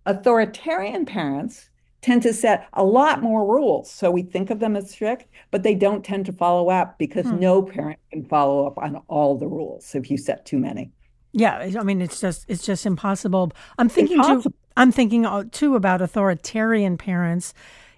[0.06, 1.71] Authoritarian parents
[2.02, 3.92] tend to set a lot more rules.
[3.92, 7.26] So we think of them as strict, but they don't tend to follow up because
[7.26, 7.40] hmm.
[7.40, 10.92] no parent can follow up on all the rules if you set too many.
[11.34, 13.52] Yeah, I mean it's just it's just impossible.
[13.78, 14.52] I'm thinking impossible.
[14.52, 17.54] too I'm thinking too about authoritarian parents.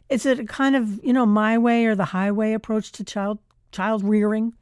[0.09, 3.39] Is it a kind of, you know, my way or the highway approach to child
[3.71, 4.53] child rearing?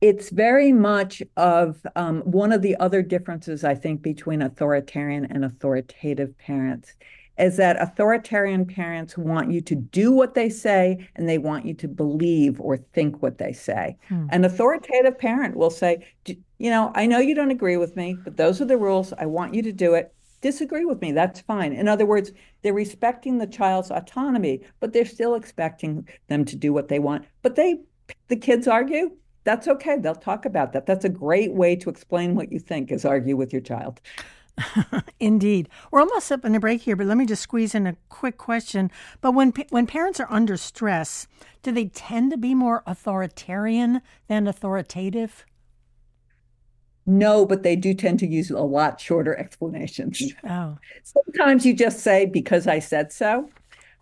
[0.00, 5.44] It's very much of um, one of the other differences I think between authoritarian and
[5.44, 6.94] authoritative parents
[7.38, 11.74] is that authoritarian parents want you to do what they say and they want you
[11.74, 13.96] to believe or think what they say.
[14.08, 14.26] Hmm.
[14.30, 18.36] An authoritative parent will say, you know, I know you don't agree with me, but
[18.36, 19.12] those are the rules.
[19.18, 20.12] I want you to do it.
[20.40, 21.72] Disagree with me, that's fine.
[21.72, 26.72] In other words, they're respecting the child's autonomy, but they're still expecting them to do
[26.72, 27.24] what they want.
[27.42, 27.80] But they,
[28.28, 29.10] the kids argue,
[29.42, 29.96] that's okay.
[29.98, 30.86] They'll talk about that.
[30.86, 34.00] That's a great way to explain what you think is argue with your child.
[35.20, 35.68] Indeed.
[35.90, 38.38] We're almost up in a break here, but let me just squeeze in a quick
[38.38, 38.90] question.
[39.20, 41.26] But when when parents are under stress,
[41.62, 45.44] do they tend to be more authoritarian than authoritative?
[47.06, 50.22] No, but they do tend to use a lot shorter explanations.
[50.48, 50.76] Oh.
[51.02, 53.48] Sometimes you just say because I said so.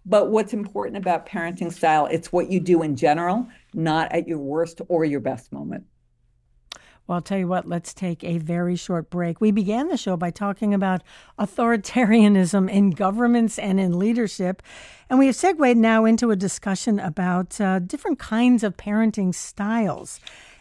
[0.05, 4.39] But what's important about parenting style, it's what you do in general, not at your
[4.39, 5.85] worst or your best moment.
[7.07, 9.41] Well, I'll tell you what, let's take a very short break.
[9.41, 11.03] We began the show by talking about
[11.39, 14.61] authoritarianism in governments and in leadership.
[15.09, 20.19] And we have segued now into a discussion about uh, different kinds of parenting styles.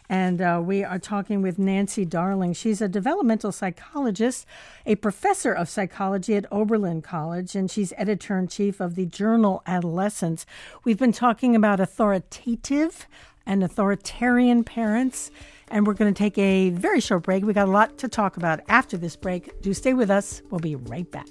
[0.08, 2.52] And uh, we are talking with Nancy Darling.
[2.52, 4.46] She's a developmental psychologist,
[4.84, 9.64] a professor of psychology at Oberlin College, and she's editor in chief of the journal
[9.66, 10.46] Adolescence.
[10.84, 13.08] We've been talking about authoritative
[13.44, 15.32] and authoritarian parents
[15.68, 17.44] and we're going to take a very short break.
[17.44, 19.60] We got a lot to talk about after this break.
[19.62, 20.42] Do stay with us.
[20.50, 21.28] We'll be right back.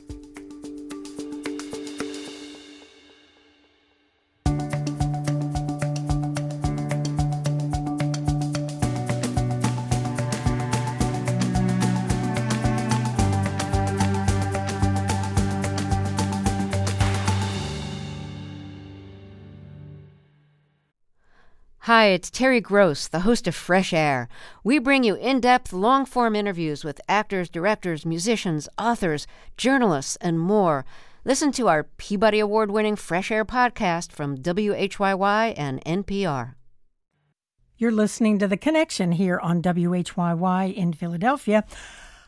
[21.86, 24.28] Hi, it's Terry Gross, the host of Fresh Air.
[24.64, 30.40] We bring you in depth, long form interviews with actors, directors, musicians, authors, journalists, and
[30.40, 30.84] more.
[31.26, 36.56] Listen to our Peabody Award winning Fresh Air podcast from WHYY and NPR.
[37.78, 41.66] You're listening to The Connection here on WHYY in Philadelphia.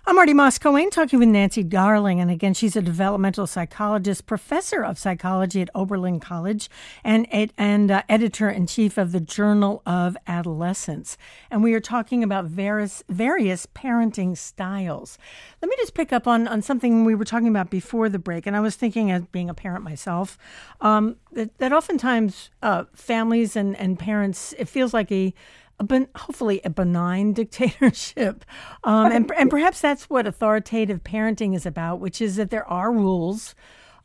[0.07, 2.21] I'm Marty Moss-Coane talking with Nancy Darling.
[2.21, 6.69] And again, she's a developmental psychologist, professor of psychology at Oberlin College,
[7.03, 11.17] and, and uh, editor in chief of the Journal of Adolescence.
[11.51, 15.17] And we are talking about various, various parenting styles.
[15.61, 18.47] Let me just pick up on, on something we were talking about before the break.
[18.47, 20.37] And I was thinking, as being a parent myself,
[20.79, 25.33] um, that, that oftentimes uh, families and, and parents, it feels like a
[25.79, 28.45] hopefully a benign dictatorship.
[28.83, 32.91] Um, and, and perhaps that's what authoritative parenting is about, which is that there are
[32.91, 33.55] rules.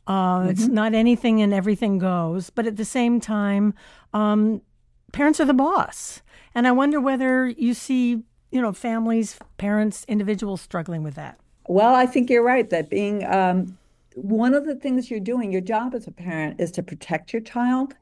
[0.05, 0.49] Uh, mm-hmm.
[0.49, 3.73] It's not anything and everything goes, but at the same time,
[4.13, 4.61] um,
[5.11, 6.21] parents are the boss.
[6.53, 11.39] And I wonder whether you see, you know, families, parents, individuals struggling with that.
[11.67, 13.77] Well, I think you're right that being um,
[14.15, 17.41] one of the things you're doing, your job as a parent is to protect your
[17.41, 17.95] child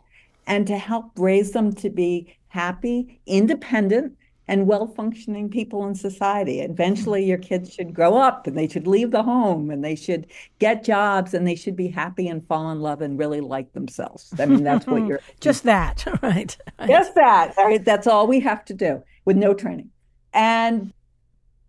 [0.47, 4.13] and to help raise them to be happy, independent,
[4.47, 6.60] and well functioning people in society.
[6.60, 10.27] Eventually, your kids should grow up and they should leave the home and they should
[10.60, 14.34] get jobs and they should be happy and fall in love and really like themselves.
[14.38, 16.58] I mean, that's what you're just that, right?
[16.86, 17.56] Just that.
[17.58, 17.84] Right?
[17.84, 19.89] That's all we have to do with no training.
[20.34, 20.91] And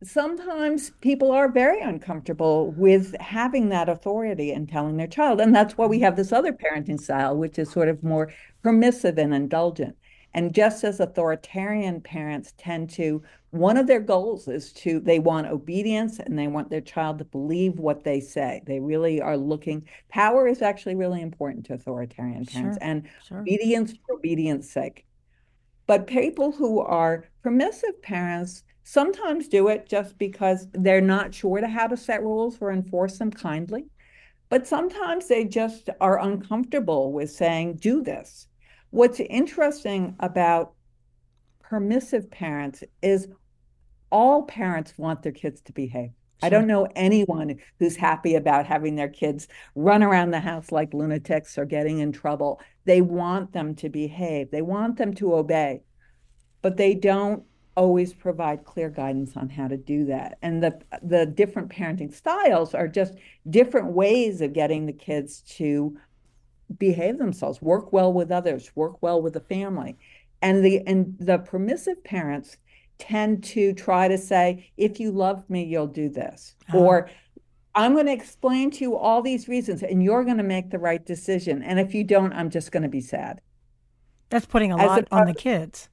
[0.04, 5.40] sometimes people are very uncomfortable with having that authority and telling their child.
[5.40, 8.32] And that's why we have this other parenting style, which is sort of more
[8.62, 9.96] permissive and indulgent.
[10.34, 15.46] And just as authoritarian parents tend to, one of their goals is to, they want
[15.46, 18.62] obedience and they want their child to believe what they say.
[18.66, 23.40] They really are looking, power is actually really important to authoritarian parents sure, and sure.
[23.40, 25.05] obedience for obedience sake.
[25.86, 31.68] But people who are permissive parents sometimes do it just because they're not sure to
[31.68, 33.87] how to set rules or enforce them kindly.
[34.49, 38.49] But sometimes they just are uncomfortable with saying, do this.
[38.91, 40.74] What's interesting about
[41.61, 43.28] permissive parents is
[44.11, 46.11] all parents want their kids to behave.
[46.11, 46.47] Sure.
[46.47, 50.93] I don't know anyone who's happy about having their kids run around the house like
[50.93, 52.61] lunatics or getting in trouble.
[52.85, 55.83] They want them to behave, they want them to obey,
[56.61, 57.45] but they don't
[57.77, 60.39] always provide clear guidance on how to do that.
[60.43, 63.14] And the the different parenting styles are just
[63.49, 65.97] different ways of getting the kids to
[66.79, 69.97] behave themselves, work well with others, work well with the family.
[70.41, 72.57] And the and the permissive parents
[72.99, 76.55] tend to try to say, if you love me, you'll do this.
[76.68, 76.79] Uh-huh.
[76.79, 77.11] Or
[77.75, 80.79] I'm going to explain to you all these reasons and you're going to make the
[80.79, 81.62] right decision.
[81.62, 83.41] And if you don't, I'm just going to be sad.
[84.29, 85.89] That's putting a As lot a, on the kids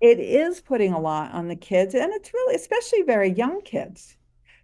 [0.00, 4.16] it is putting a lot on the kids, and it's really, especially very young kids.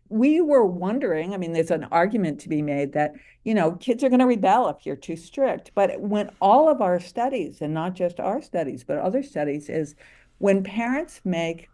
[0.09, 3.15] We were wondering, I mean, there's an argument to be made that,
[3.45, 5.73] you know, kids are going to rebel if you're too strict.
[5.75, 9.97] But when all of our studies, and not just our studies, but other studies, is
[10.39, 11.69] when parents make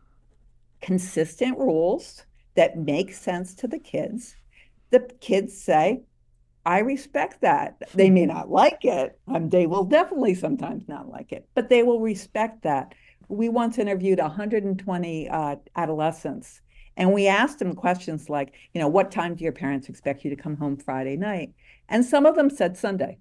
[0.80, 4.34] consistent rules that make sense to the kids,
[4.90, 6.02] the kids say,
[6.64, 7.76] I respect that.
[7.94, 9.18] They may not like it.
[9.28, 12.94] Um, they will definitely sometimes not like it, but they will respect that
[13.28, 16.60] we once interviewed 120 uh, adolescents
[16.96, 20.30] and we asked them questions like, you know, what time do your parents expect you
[20.30, 21.52] to come home Friday night?
[21.88, 23.18] And some of them said Sunday.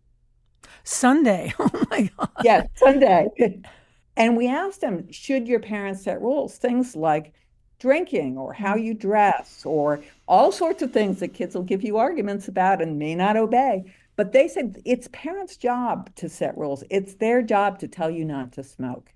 [0.83, 1.53] Sunday.
[1.59, 2.29] Oh my God.
[2.43, 3.27] Yes, Sunday.
[4.15, 6.57] and we asked them, should your parents set rules?
[6.57, 7.33] Things like
[7.79, 11.97] drinking or how you dress or all sorts of things that kids will give you
[11.97, 13.91] arguments about and may not obey.
[14.15, 16.83] But they said it's parents' job to set rules.
[16.89, 19.13] It's their job to tell you not to smoke.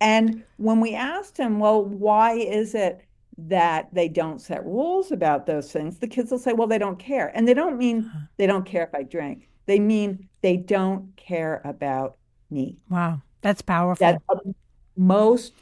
[0.00, 3.04] And when we asked him, well, why is it
[3.36, 5.98] that they don't set rules about those things?
[5.98, 7.32] The kids will say, well, they don't care.
[7.34, 9.48] And they don't mean they don't care if I drink.
[9.66, 12.16] They mean they don't care about
[12.50, 12.78] me.
[12.90, 14.06] Wow, that's powerful.
[14.06, 14.36] That uh,
[14.96, 15.52] most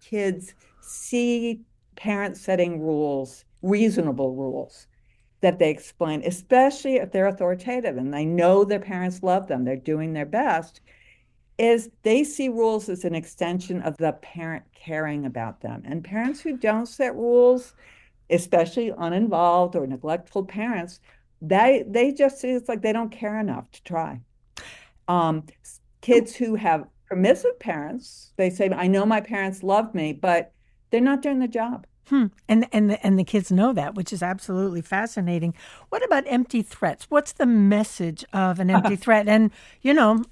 [0.00, 1.62] kids see
[1.96, 4.86] parents setting rules, reasonable rules
[5.40, 9.76] that they explain, especially if they're authoritative and they know their parents love them, they're
[9.76, 10.80] doing their best
[11.60, 15.82] is they see rules as an extension of the parent caring about them.
[15.84, 17.74] And parents who don't set rules,
[18.30, 21.00] especially uninvolved or neglectful parents,
[21.42, 24.20] they they just see it's like they don't care enough to try.
[25.06, 25.44] Um,
[26.00, 30.52] kids who have permissive parents, they say, "I know my parents love me, but
[30.90, 32.26] they're not doing the job." Hmm.
[32.48, 35.54] And and the, and the kids know that, which is absolutely fascinating.
[35.90, 37.10] What about empty threats?
[37.10, 39.28] What's the message of an empty threat?
[39.28, 39.50] And
[39.82, 40.22] you know,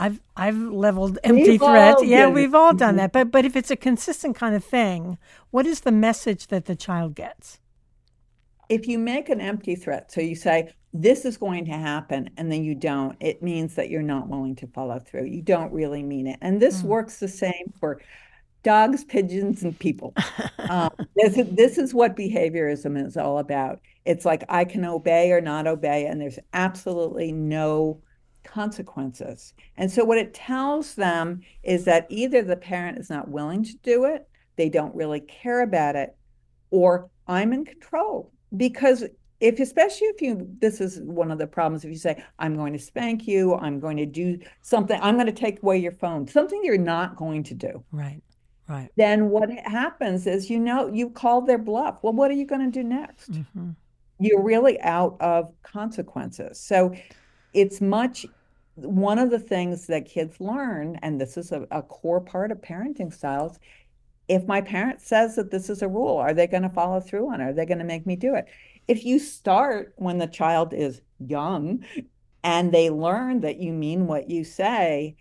[0.00, 2.02] I've I've leveled empty we've threats.
[2.02, 3.12] Yeah, we've all done that.
[3.12, 5.18] But but if it's a consistent kind of thing,
[5.50, 7.60] what is the message that the child gets?
[8.70, 12.50] If you make an empty threat, so you say this is going to happen and
[12.50, 15.26] then you don't, it means that you're not willing to follow through.
[15.26, 16.38] You don't really mean it.
[16.40, 16.86] And this mm.
[16.86, 18.00] works the same for
[18.62, 20.14] dogs, pigeons, and people.
[20.58, 23.80] um, this, this is what behaviorism is all about.
[24.04, 28.00] It's like I can obey or not obey, and there's absolutely no
[28.44, 29.54] consequences.
[29.76, 33.76] And so, what it tells them is that either the parent is not willing to
[33.78, 36.16] do it, they don't really care about it,
[36.70, 38.32] or I'm in control.
[38.56, 39.04] Because
[39.40, 42.72] if, especially if you, this is one of the problems, if you say, I'm going
[42.74, 46.28] to spank you, I'm going to do something, I'm going to take away your phone,
[46.28, 47.84] something you're not going to do.
[47.90, 48.22] Right.
[48.68, 48.88] Right.
[48.96, 51.98] Then what happens is, you know, you call their bluff.
[52.02, 53.32] Well, what are you going to do next?
[53.32, 53.70] Mm-hmm.
[54.20, 56.60] You're really out of consequences.
[56.60, 56.94] So
[57.52, 58.26] it's much
[58.76, 62.62] one of the things that kids learn, and this is a, a core part of
[62.62, 63.58] parenting styles,
[64.28, 67.32] if my parent says that this is a rule, are they going to follow through
[67.32, 67.44] on it?
[67.44, 68.46] Are they going to make me do it?
[68.86, 71.84] If you start when the child is young
[72.44, 75.16] and they learn that you mean what you say,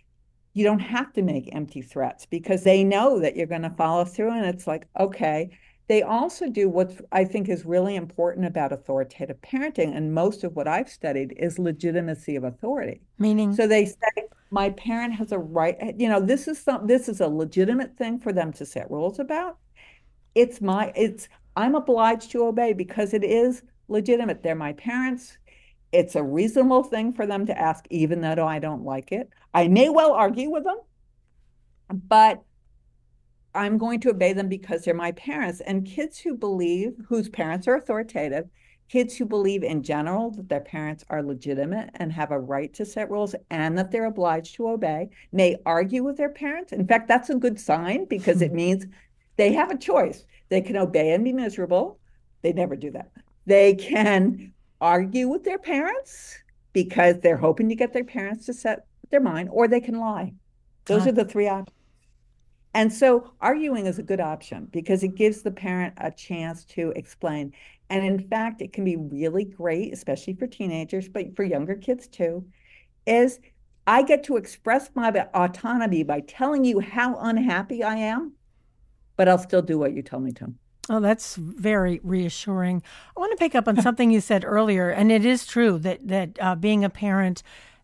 [0.54, 4.06] you don't have to make empty threats because they know that you're going to follow
[4.06, 4.32] through.
[4.32, 5.58] And it's like, okay,
[5.90, 10.56] they also do what I think is really important about authoritative parenting, and most of
[10.56, 13.02] what I've studied is legitimacy of authority.
[13.18, 15.76] Meaning, so they say my parent has a right.
[15.98, 16.86] You know, this is some.
[16.86, 19.58] This is a legitimate thing for them to set rules about.
[20.36, 20.94] It's my.
[20.96, 24.44] It's I'm obliged to obey because it is legitimate.
[24.44, 25.40] They're my parents.
[25.92, 29.32] It's a reasonable thing for them to ask, even though I don't like it.
[29.56, 30.78] I may well argue with them,
[31.92, 32.44] but
[33.56, 35.62] I'm going to obey them because they're my parents.
[35.62, 38.48] And kids who believe, whose parents are authoritative,
[38.90, 42.86] kids who believe in general that their parents are legitimate and have a right to
[42.86, 46.74] set rules and that they're obliged to obey may argue with their parents.
[46.74, 48.86] In fact, that's a good sign because it means
[49.38, 50.26] they have a choice.
[50.50, 52.00] They can obey and be miserable.
[52.42, 53.12] They never do that.
[53.46, 56.38] They can argue with their parents
[56.74, 60.34] because they're hoping to get their parents to set their mind, or they can lie.
[60.86, 61.79] Those are the three options.
[62.74, 66.94] And so arguing is a good option because it gives the parent a chance to
[66.96, 67.54] explain.
[67.90, 72.08] And in fact, it can be really great, especially for teenagers, but for younger kids
[72.08, 72.46] too,
[73.08, 73.40] is
[73.88, 78.34] I get to express my autonomy by telling you how unhappy I am,
[79.16, 80.54] but I'll still do what you tell me to.
[80.92, 82.84] Oh, that's very reassuring.
[83.16, 86.08] I want to pick up on something you said earlier, and it is true that
[86.08, 87.42] that uh, being a parent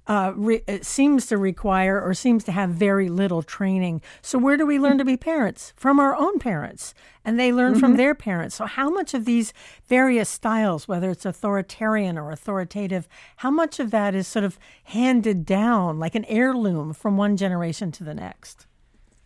[0.08, 4.02] uh, re- seems to require or seems to have very little training.
[4.22, 5.74] So, where do we learn to be parents?
[5.76, 6.94] From our own parents,
[7.24, 7.80] and they learn mm-hmm.
[7.80, 8.56] from their parents.
[8.56, 9.54] So, how much of these
[9.88, 15.46] various styles, whether it's authoritarian or authoritative, how much of that is sort of handed
[15.46, 18.68] down like an heirloom from one generation to the next?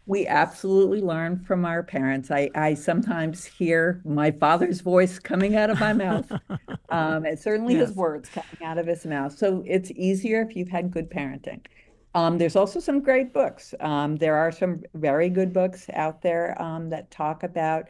[0.09, 2.31] We absolutely learn from our parents.
[2.31, 6.31] I, I sometimes hear my father's voice coming out of my mouth,
[6.89, 7.89] um, and certainly yes.
[7.89, 9.37] his words coming out of his mouth.
[9.37, 11.63] So it's easier if you've had good parenting.
[12.15, 13.75] Um, there's also some great books.
[13.81, 17.87] Um, there are some very good books out there um, that talk about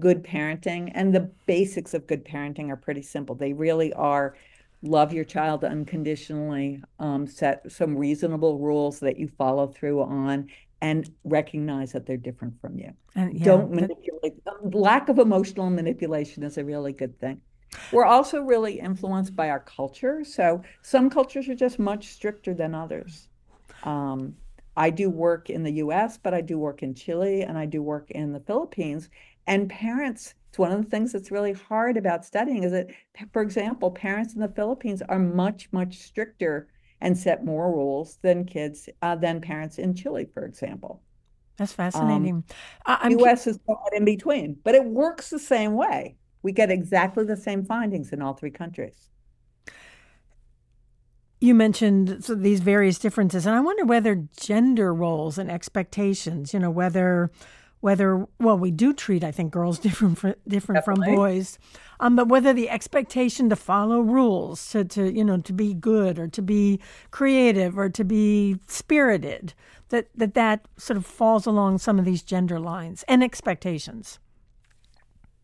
[0.00, 3.36] good parenting, and the basics of good parenting are pretty simple.
[3.36, 4.34] They really are
[4.82, 10.48] love your child unconditionally, um, set some reasonable rules that you follow through on,
[10.80, 12.92] and recognize that they're different from you.
[13.14, 14.44] And, yeah, Don't manipulate.
[14.44, 14.70] Them.
[14.70, 17.40] Lack of emotional manipulation is a really good thing.
[17.92, 20.24] We're also really influenced by our culture.
[20.24, 23.28] So some cultures are just much stricter than others.
[23.84, 24.34] Um,
[24.76, 27.82] I do work in the US, but I do work in Chile and I do
[27.82, 29.08] work in the Philippines.
[29.46, 32.88] And parents, it's one of the things that's really hard about studying is that,
[33.32, 36.68] for example, parents in the Philippines are much, much stricter
[37.00, 41.02] and set more rules than kids uh, than parents in Chile, for example.
[41.56, 42.44] That's fascinating.
[42.86, 43.46] Um, U.S.
[43.46, 46.16] is somewhat in between, but it works the same way.
[46.42, 49.10] We get exactly the same findings in all three countries.
[51.38, 56.70] You mentioned these various differences, and I wonder whether gender roles and expectations, you know,
[56.70, 57.30] whether
[57.80, 61.06] whether well we do treat I think girls different for, different Definitely.
[61.06, 61.58] from boys,
[61.98, 66.18] um, but whether the expectation to follow rules, to to you know to be good
[66.18, 69.54] or to be creative or to be spirited,
[69.88, 74.18] that that that sort of falls along some of these gender lines and expectations.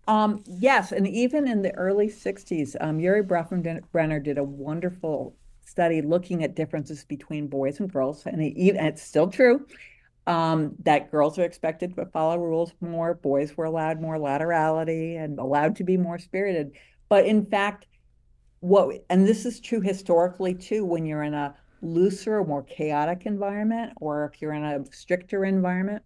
[0.09, 5.34] Um, yes, and even in the early '60s, um, Urie Bronfenbrenner did a wonderful
[5.64, 9.66] study looking at differences between boys and girls, and, he, and it's still true
[10.27, 15.39] um, that girls are expected to follow rules more, boys were allowed more laterality and
[15.39, 16.72] allowed to be more spirited.
[17.09, 17.87] But in fact,
[18.61, 23.93] what and this is true historically too, when you're in a looser, more chaotic environment,
[24.01, 26.03] or if you're in a stricter environment,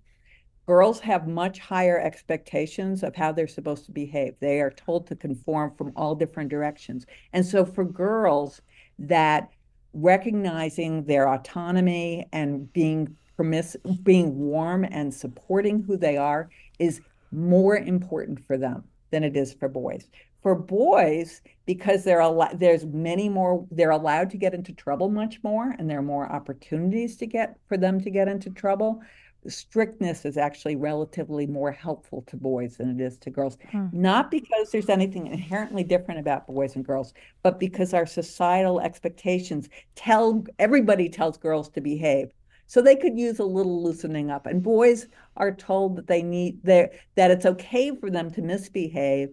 [0.66, 4.35] girls have much higher expectations of how they're supposed to behave.
[4.41, 7.07] They are told to conform from all different directions.
[7.33, 8.61] And so for girls,
[8.99, 9.49] that
[9.93, 17.01] recognizing their autonomy and being permiss being warm and supporting who they are is
[17.32, 20.11] more important for them than it is for boys.
[20.43, 25.43] For boys, because they're al- there's many more, they're allowed to get into trouble much
[25.43, 29.01] more, and there are more opportunities to get for them to get into trouble.
[29.47, 33.57] Strictness is actually relatively more helpful to boys than it is to girls.
[33.70, 33.86] Hmm.
[33.91, 39.70] Not because there's anything inherently different about boys and girls, but because our societal expectations
[39.95, 42.32] tell everybody tells girls to behave
[42.71, 44.47] so they could use a little loosening up.
[44.47, 49.31] And boys are told that they need that it's okay for them to misbehave.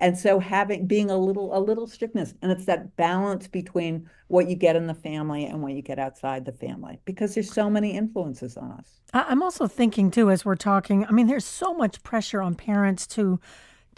[0.00, 2.34] And so having being a little a little strictness.
[2.42, 6.00] And it's that balance between what you get in the family and what you get
[6.00, 6.98] outside the family.
[7.04, 9.00] Because there's so many influences on us.
[9.14, 13.06] I'm also thinking too, as we're talking, I mean, there's so much pressure on parents
[13.08, 13.38] to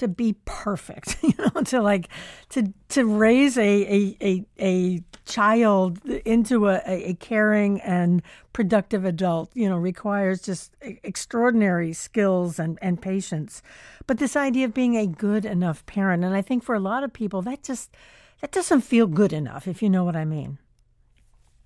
[0.03, 2.09] to be perfect, you know, to like
[2.51, 8.21] to to raise a a a, a child into a, a caring and
[8.53, 13.63] productive adult, you know, requires just extraordinary skills and, and patience.
[14.09, 17.05] But this idea of being a good enough parent, and I think for a lot
[17.05, 17.95] of people that just
[18.41, 20.59] that doesn't feel good enough, if you know what I mean.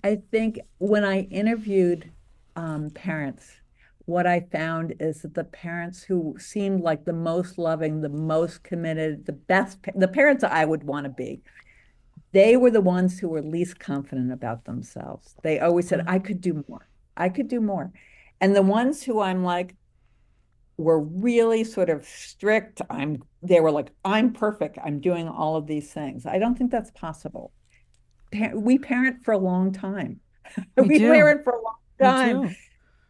[0.04, 2.12] I think when I interviewed
[2.54, 3.60] um, parents
[4.06, 8.62] what I found is that the parents who seemed like the most loving, the most
[8.62, 11.42] committed, the best, the parents I would want to be,
[12.32, 15.34] they were the ones who were least confident about themselves.
[15.42, 16.88] They always said, I could do more.
[17.16, 17.92] I could do more.
[18.40, 19.74] And the ones who I'm like,
[20.78, 22.82] were really sort of strict.
[22.90, 24.78] I'm they were like, I'm perfect.
[24.84, 26.26] I'm doing all of these things.
[26.26, 27.52] I don't think that's possible.
[28.52, 30.20] We parent for a long time.
[30.76, 32.56] We, we parent for a long time.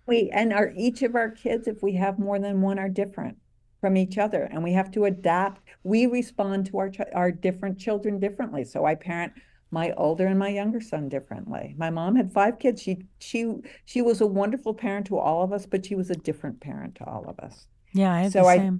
[0.06, 3.38] We and our each of our kids, if we have more than one, are different
[3.80, 5.62] from each other, and we have to adapt.
[5.82, 8.64] We respond to our our different children differently.
[8.64, 9.32] So I parent
[9.70, 11.74] my older and my younger son differently.
[11.76, 12.82] My mom had five kids.
[12.82, 13.54] She she
[13.84, 16.94] she was a wonderful parent to all of us, but she was a different parent
[16.96, 17.66] to all of us.
[17.92, 18.72] Yeah, I so I,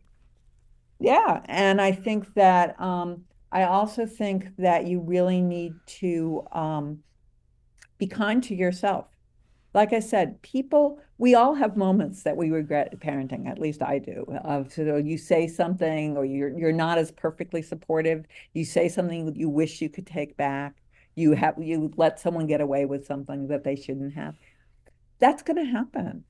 [1.00, 7.00] yeah, and I think that um, I also think that you really need to um,
[7.98, 9.06] be kind to yourself.
[9.76, 13.46] Like I said, people, we all have moments that we regret parenting.
[13.46, 14.24] At least I do.
[14.42, 18.24] Of so you say something, or you're you're not as perfectly supportive.
[18.54, 20.76] You say something that you wish you could take back.
[21.14, 24.34] You have you let someone get away with something that they shouldn't have.
[25.18, 26.24] That's going to happen.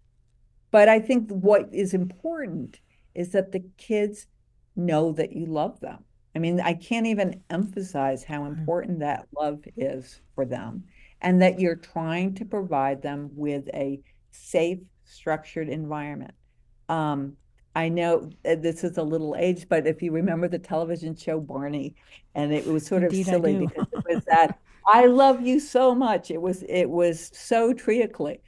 [0.72, 2.80] But I think what is important
[3.14, 4.26] is that the kids
[4.74, 5.98] know that you love them.
[6.34, 8.58] I mean, I can't even emphasize how mm-hmm.
[8.58, 10.82] important that love is for them
[11.20, 14.00] and that you're trying to provide them with a
[14.30, 16.34] safe, structured environment.
[16.88, 17.36] Um,
[17.74, 21.40] I know uh, this is a little age, but if you remember the television show
[21.40, 21.94] Barney,
[22.34, 25.94] and it was sort of Indeed silly because it was that I love you so
[25.94, 26.30] much.
[26.30, 28.38] It was it was so triacly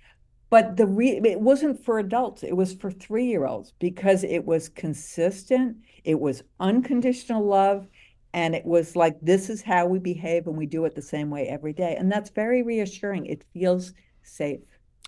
[0.51, 5.77] but the re- it wasn't for adults it was for three-year-olds because it was consistent
[6.05, 7.87] it was unconditional love
[8.35, 11.31] and it was like this is how we behave and we do it the same
[11.31, 11.97] way every day.
[11.99, 13.27] And that's very reassuring.
[13.27, 14.61] It feels safe.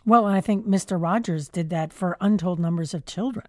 [0.06, 3.46] Well and i think mr rogers did that for untold numbers of children.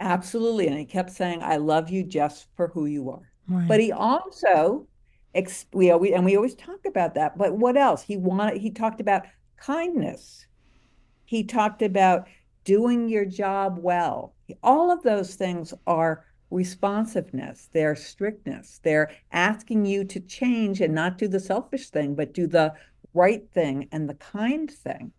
[0.00, 0.66] Absolutely.
[0.66, 3.30] And he kept saying i love you just for who you are.
[3.48, 3.66] Right.
[3.66, 4.86] but he also
[5.72, 7.38] we always and we always talk about that.
[7.38, 8.02] But what else?
[8.02, 9.24] He wanted he talked about
[9.56, 10.46] kindness.
[11.24, 12.28] He talked about
[12.64, 14.34] doing your job well.
[14.62, 21.18] All of those things are responsiveness, they're strictness, they're asking you to change and not
[21.18, 22.74] do the selfish thing, but do the
[23.14, 25.12] right thing and the kind thing.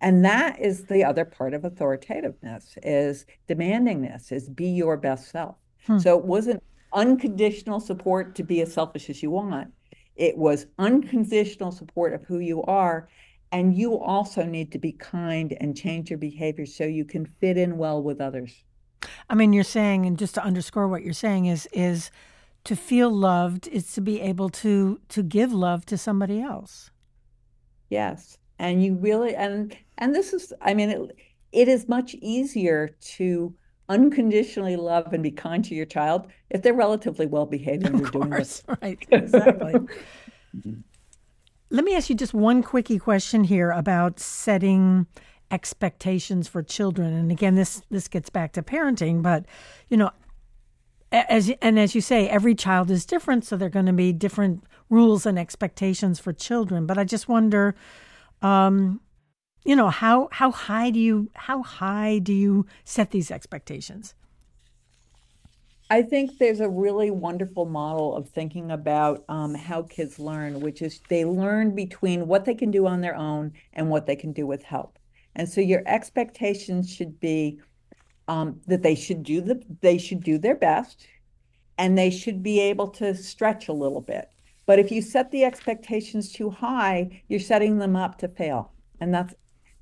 [0.00, 5.56] And that is the other part of authoritativeness is demandingness, is be your best self.
[5.86, 5.98] Hmm.
[5.98, 9.72] So it wasn't unconditional support to be as selfish as you want.
[10.16, 13.08] It was unconditional support of who you are
[13.52, 17.56] and you also need to be kind and change your behavior so you can fit
[17.56, 18.64] in well with others.
[19.28, 22.10] I mean, you're saying, and just to underscore what you're saying is is
[22.64, 26.90] to feel loved is to be able to to give love to somebody else.
[27.88, 31.16] Yes, and you really and and this is, I mean, it,
[31.52, 33.54] it is much easier to
[33.88, 38.10] unconditionally love and be kind to your child if they're relatively well behaved and you're
[38.10, 38.62] doing this.
[38.82, 39.74] Right, exactly.
[41.70, 45.06] Let me ask you just one quickie question here about setting
[45.50, 47.12] expectations for children.
[47.12, 49.44] And again, this this gets back to parenting, but
[49.88, 50.10] you know,
[51.10, 54.12] as and as you say, every child is different, so there are going to be
[54.12, 56.86] different rules and expectations for children.
[56.86, 57.74] But I just wonder,
[58.42, 59.00] um,
[59.64, 64.14] you know, how how high do you how high do you set these expectations?
[65.90, 70.82] I think there's a really wonderful model of thinking about um, how kids learn, which
[70.82, 74.32] is they learn between what they can do on their own and what they can
[74.32, 74.98] do with help.
[75.38, 77.60] And so your expectations should be
[78.26, 81.06] um, that they should do the they should do their best,
[81.78, 84.30] and they should be able to stretch a little bit.
[84.66, 89.14] But if you set the expectations too high, you're setting them up to fail, and
[89.14, 89.34] that's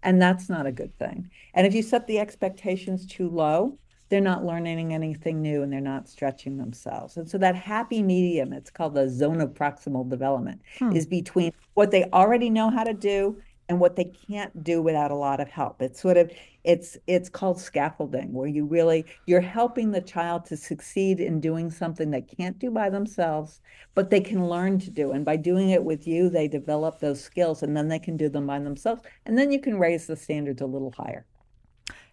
[0.03, 1.29] and that's not a good thing.
[1.55, 3.79] And if you set the expectations too low,
[4.09, 7.17] they're not learning anything new and they're not stretching themselves.
[7.17, 10.93] And so that happy medium, it's called the zone of proximal development, hmm.
[10.93, 13.37] is between what they already know how to do
[13.69, 15.83] and what they can't do without a lot of help.
[15.83, 16.31] It's sort of
[16.65, 21.71] it's it's called scaffolding where you really you're helping the child to succeed in doing
[21.71, 23.61] something they can't do by themselves,
[23.95, 25.13] but they can learn to do.
[25.13, 28.29] And by doing it with you, they develop those skills and then they can do
[28.29, 29.03] them by themselves.
[29.25, 31.27] And then you can raise the standards a little higher.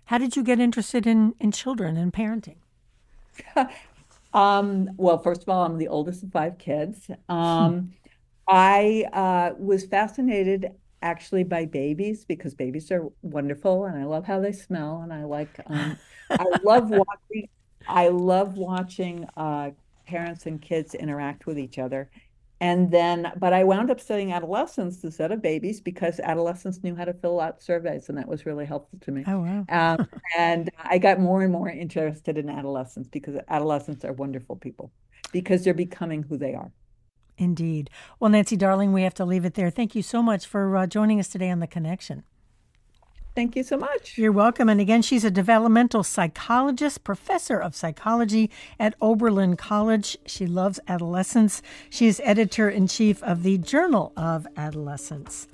[0.05, 2.57] How did you get interested in, in children and parenting?
[4.33, 7.09] um, well, first of all, I'm the oldest of five kids.
[7.29, 7.93] Um,
[8.47, 10.71] I uh, was fascinated
[11.03, 15.25] actually by babies because babies are wonderful and I love how they smell and I
[15.25, 15.97] like um,
[16.31, 17.49] I love watching
[17.87, 19.71] I love watching uh,
[20.07, 22.09] parents and kids interact with each other
[22.63, 27.03] and then, but I wound up studying adolescents instead of babies because adolescents knew how
[27.03, 29.25] to fill out surveys, and that was really helpful to me.
[29.27, 29.65] Oh, wow.
[29.67, 34.93] Um, and I got more and more interested in adolescents because adolescents are wonderful people
[35.33, 36.71] because they're becoming who they are.
[37.37, 37.89] Indeed.
[38.19, 39.69] Well, Nancy Darling, we have to leave it there.
[39.69, 42.23] Thank you so much for uh, joining us today on The Connection.
[43.35, 44.15] Thank you so much.
[44.15, 44.69] You're welcome.
[44.69, 50.15] And again, she's a developmental psychologist, professor of psychology at Oberlin College.
[50.27, 51.63] She loves adolescence.
[51.89, 55.47] She is editor in chief of the Journal of Adolescence.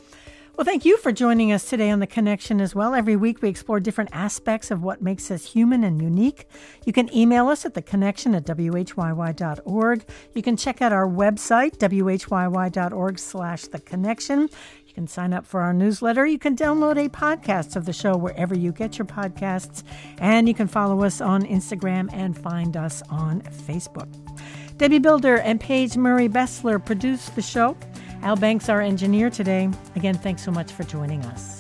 [0.60, 2.94] Well, thank you for joining us today on The Connection as well.
[2.94, 6.50] Every week we explore different aspects of what makes us human and unique.
[6.86, 10.06] You can email us at theconnection at whyy.org.
[10.36, 14.52] You can check out our website, whyy.org slash theconnection.
[14.86, 16.26] You can sign up for our newsletter.
[16.26, 19.84] You can download a podcast of the show wherever you get your podcasts.
[20.18, 24.14] And you can follow us on Instagram and find us on Facebook.
[24.76, 27.78] Debbie Builder and Paige Murray Bessler produced the show.
[28.22, 29.70] Al Banks, our engineer today.
[29.96, 31.59] Again, thanks so much for joining us.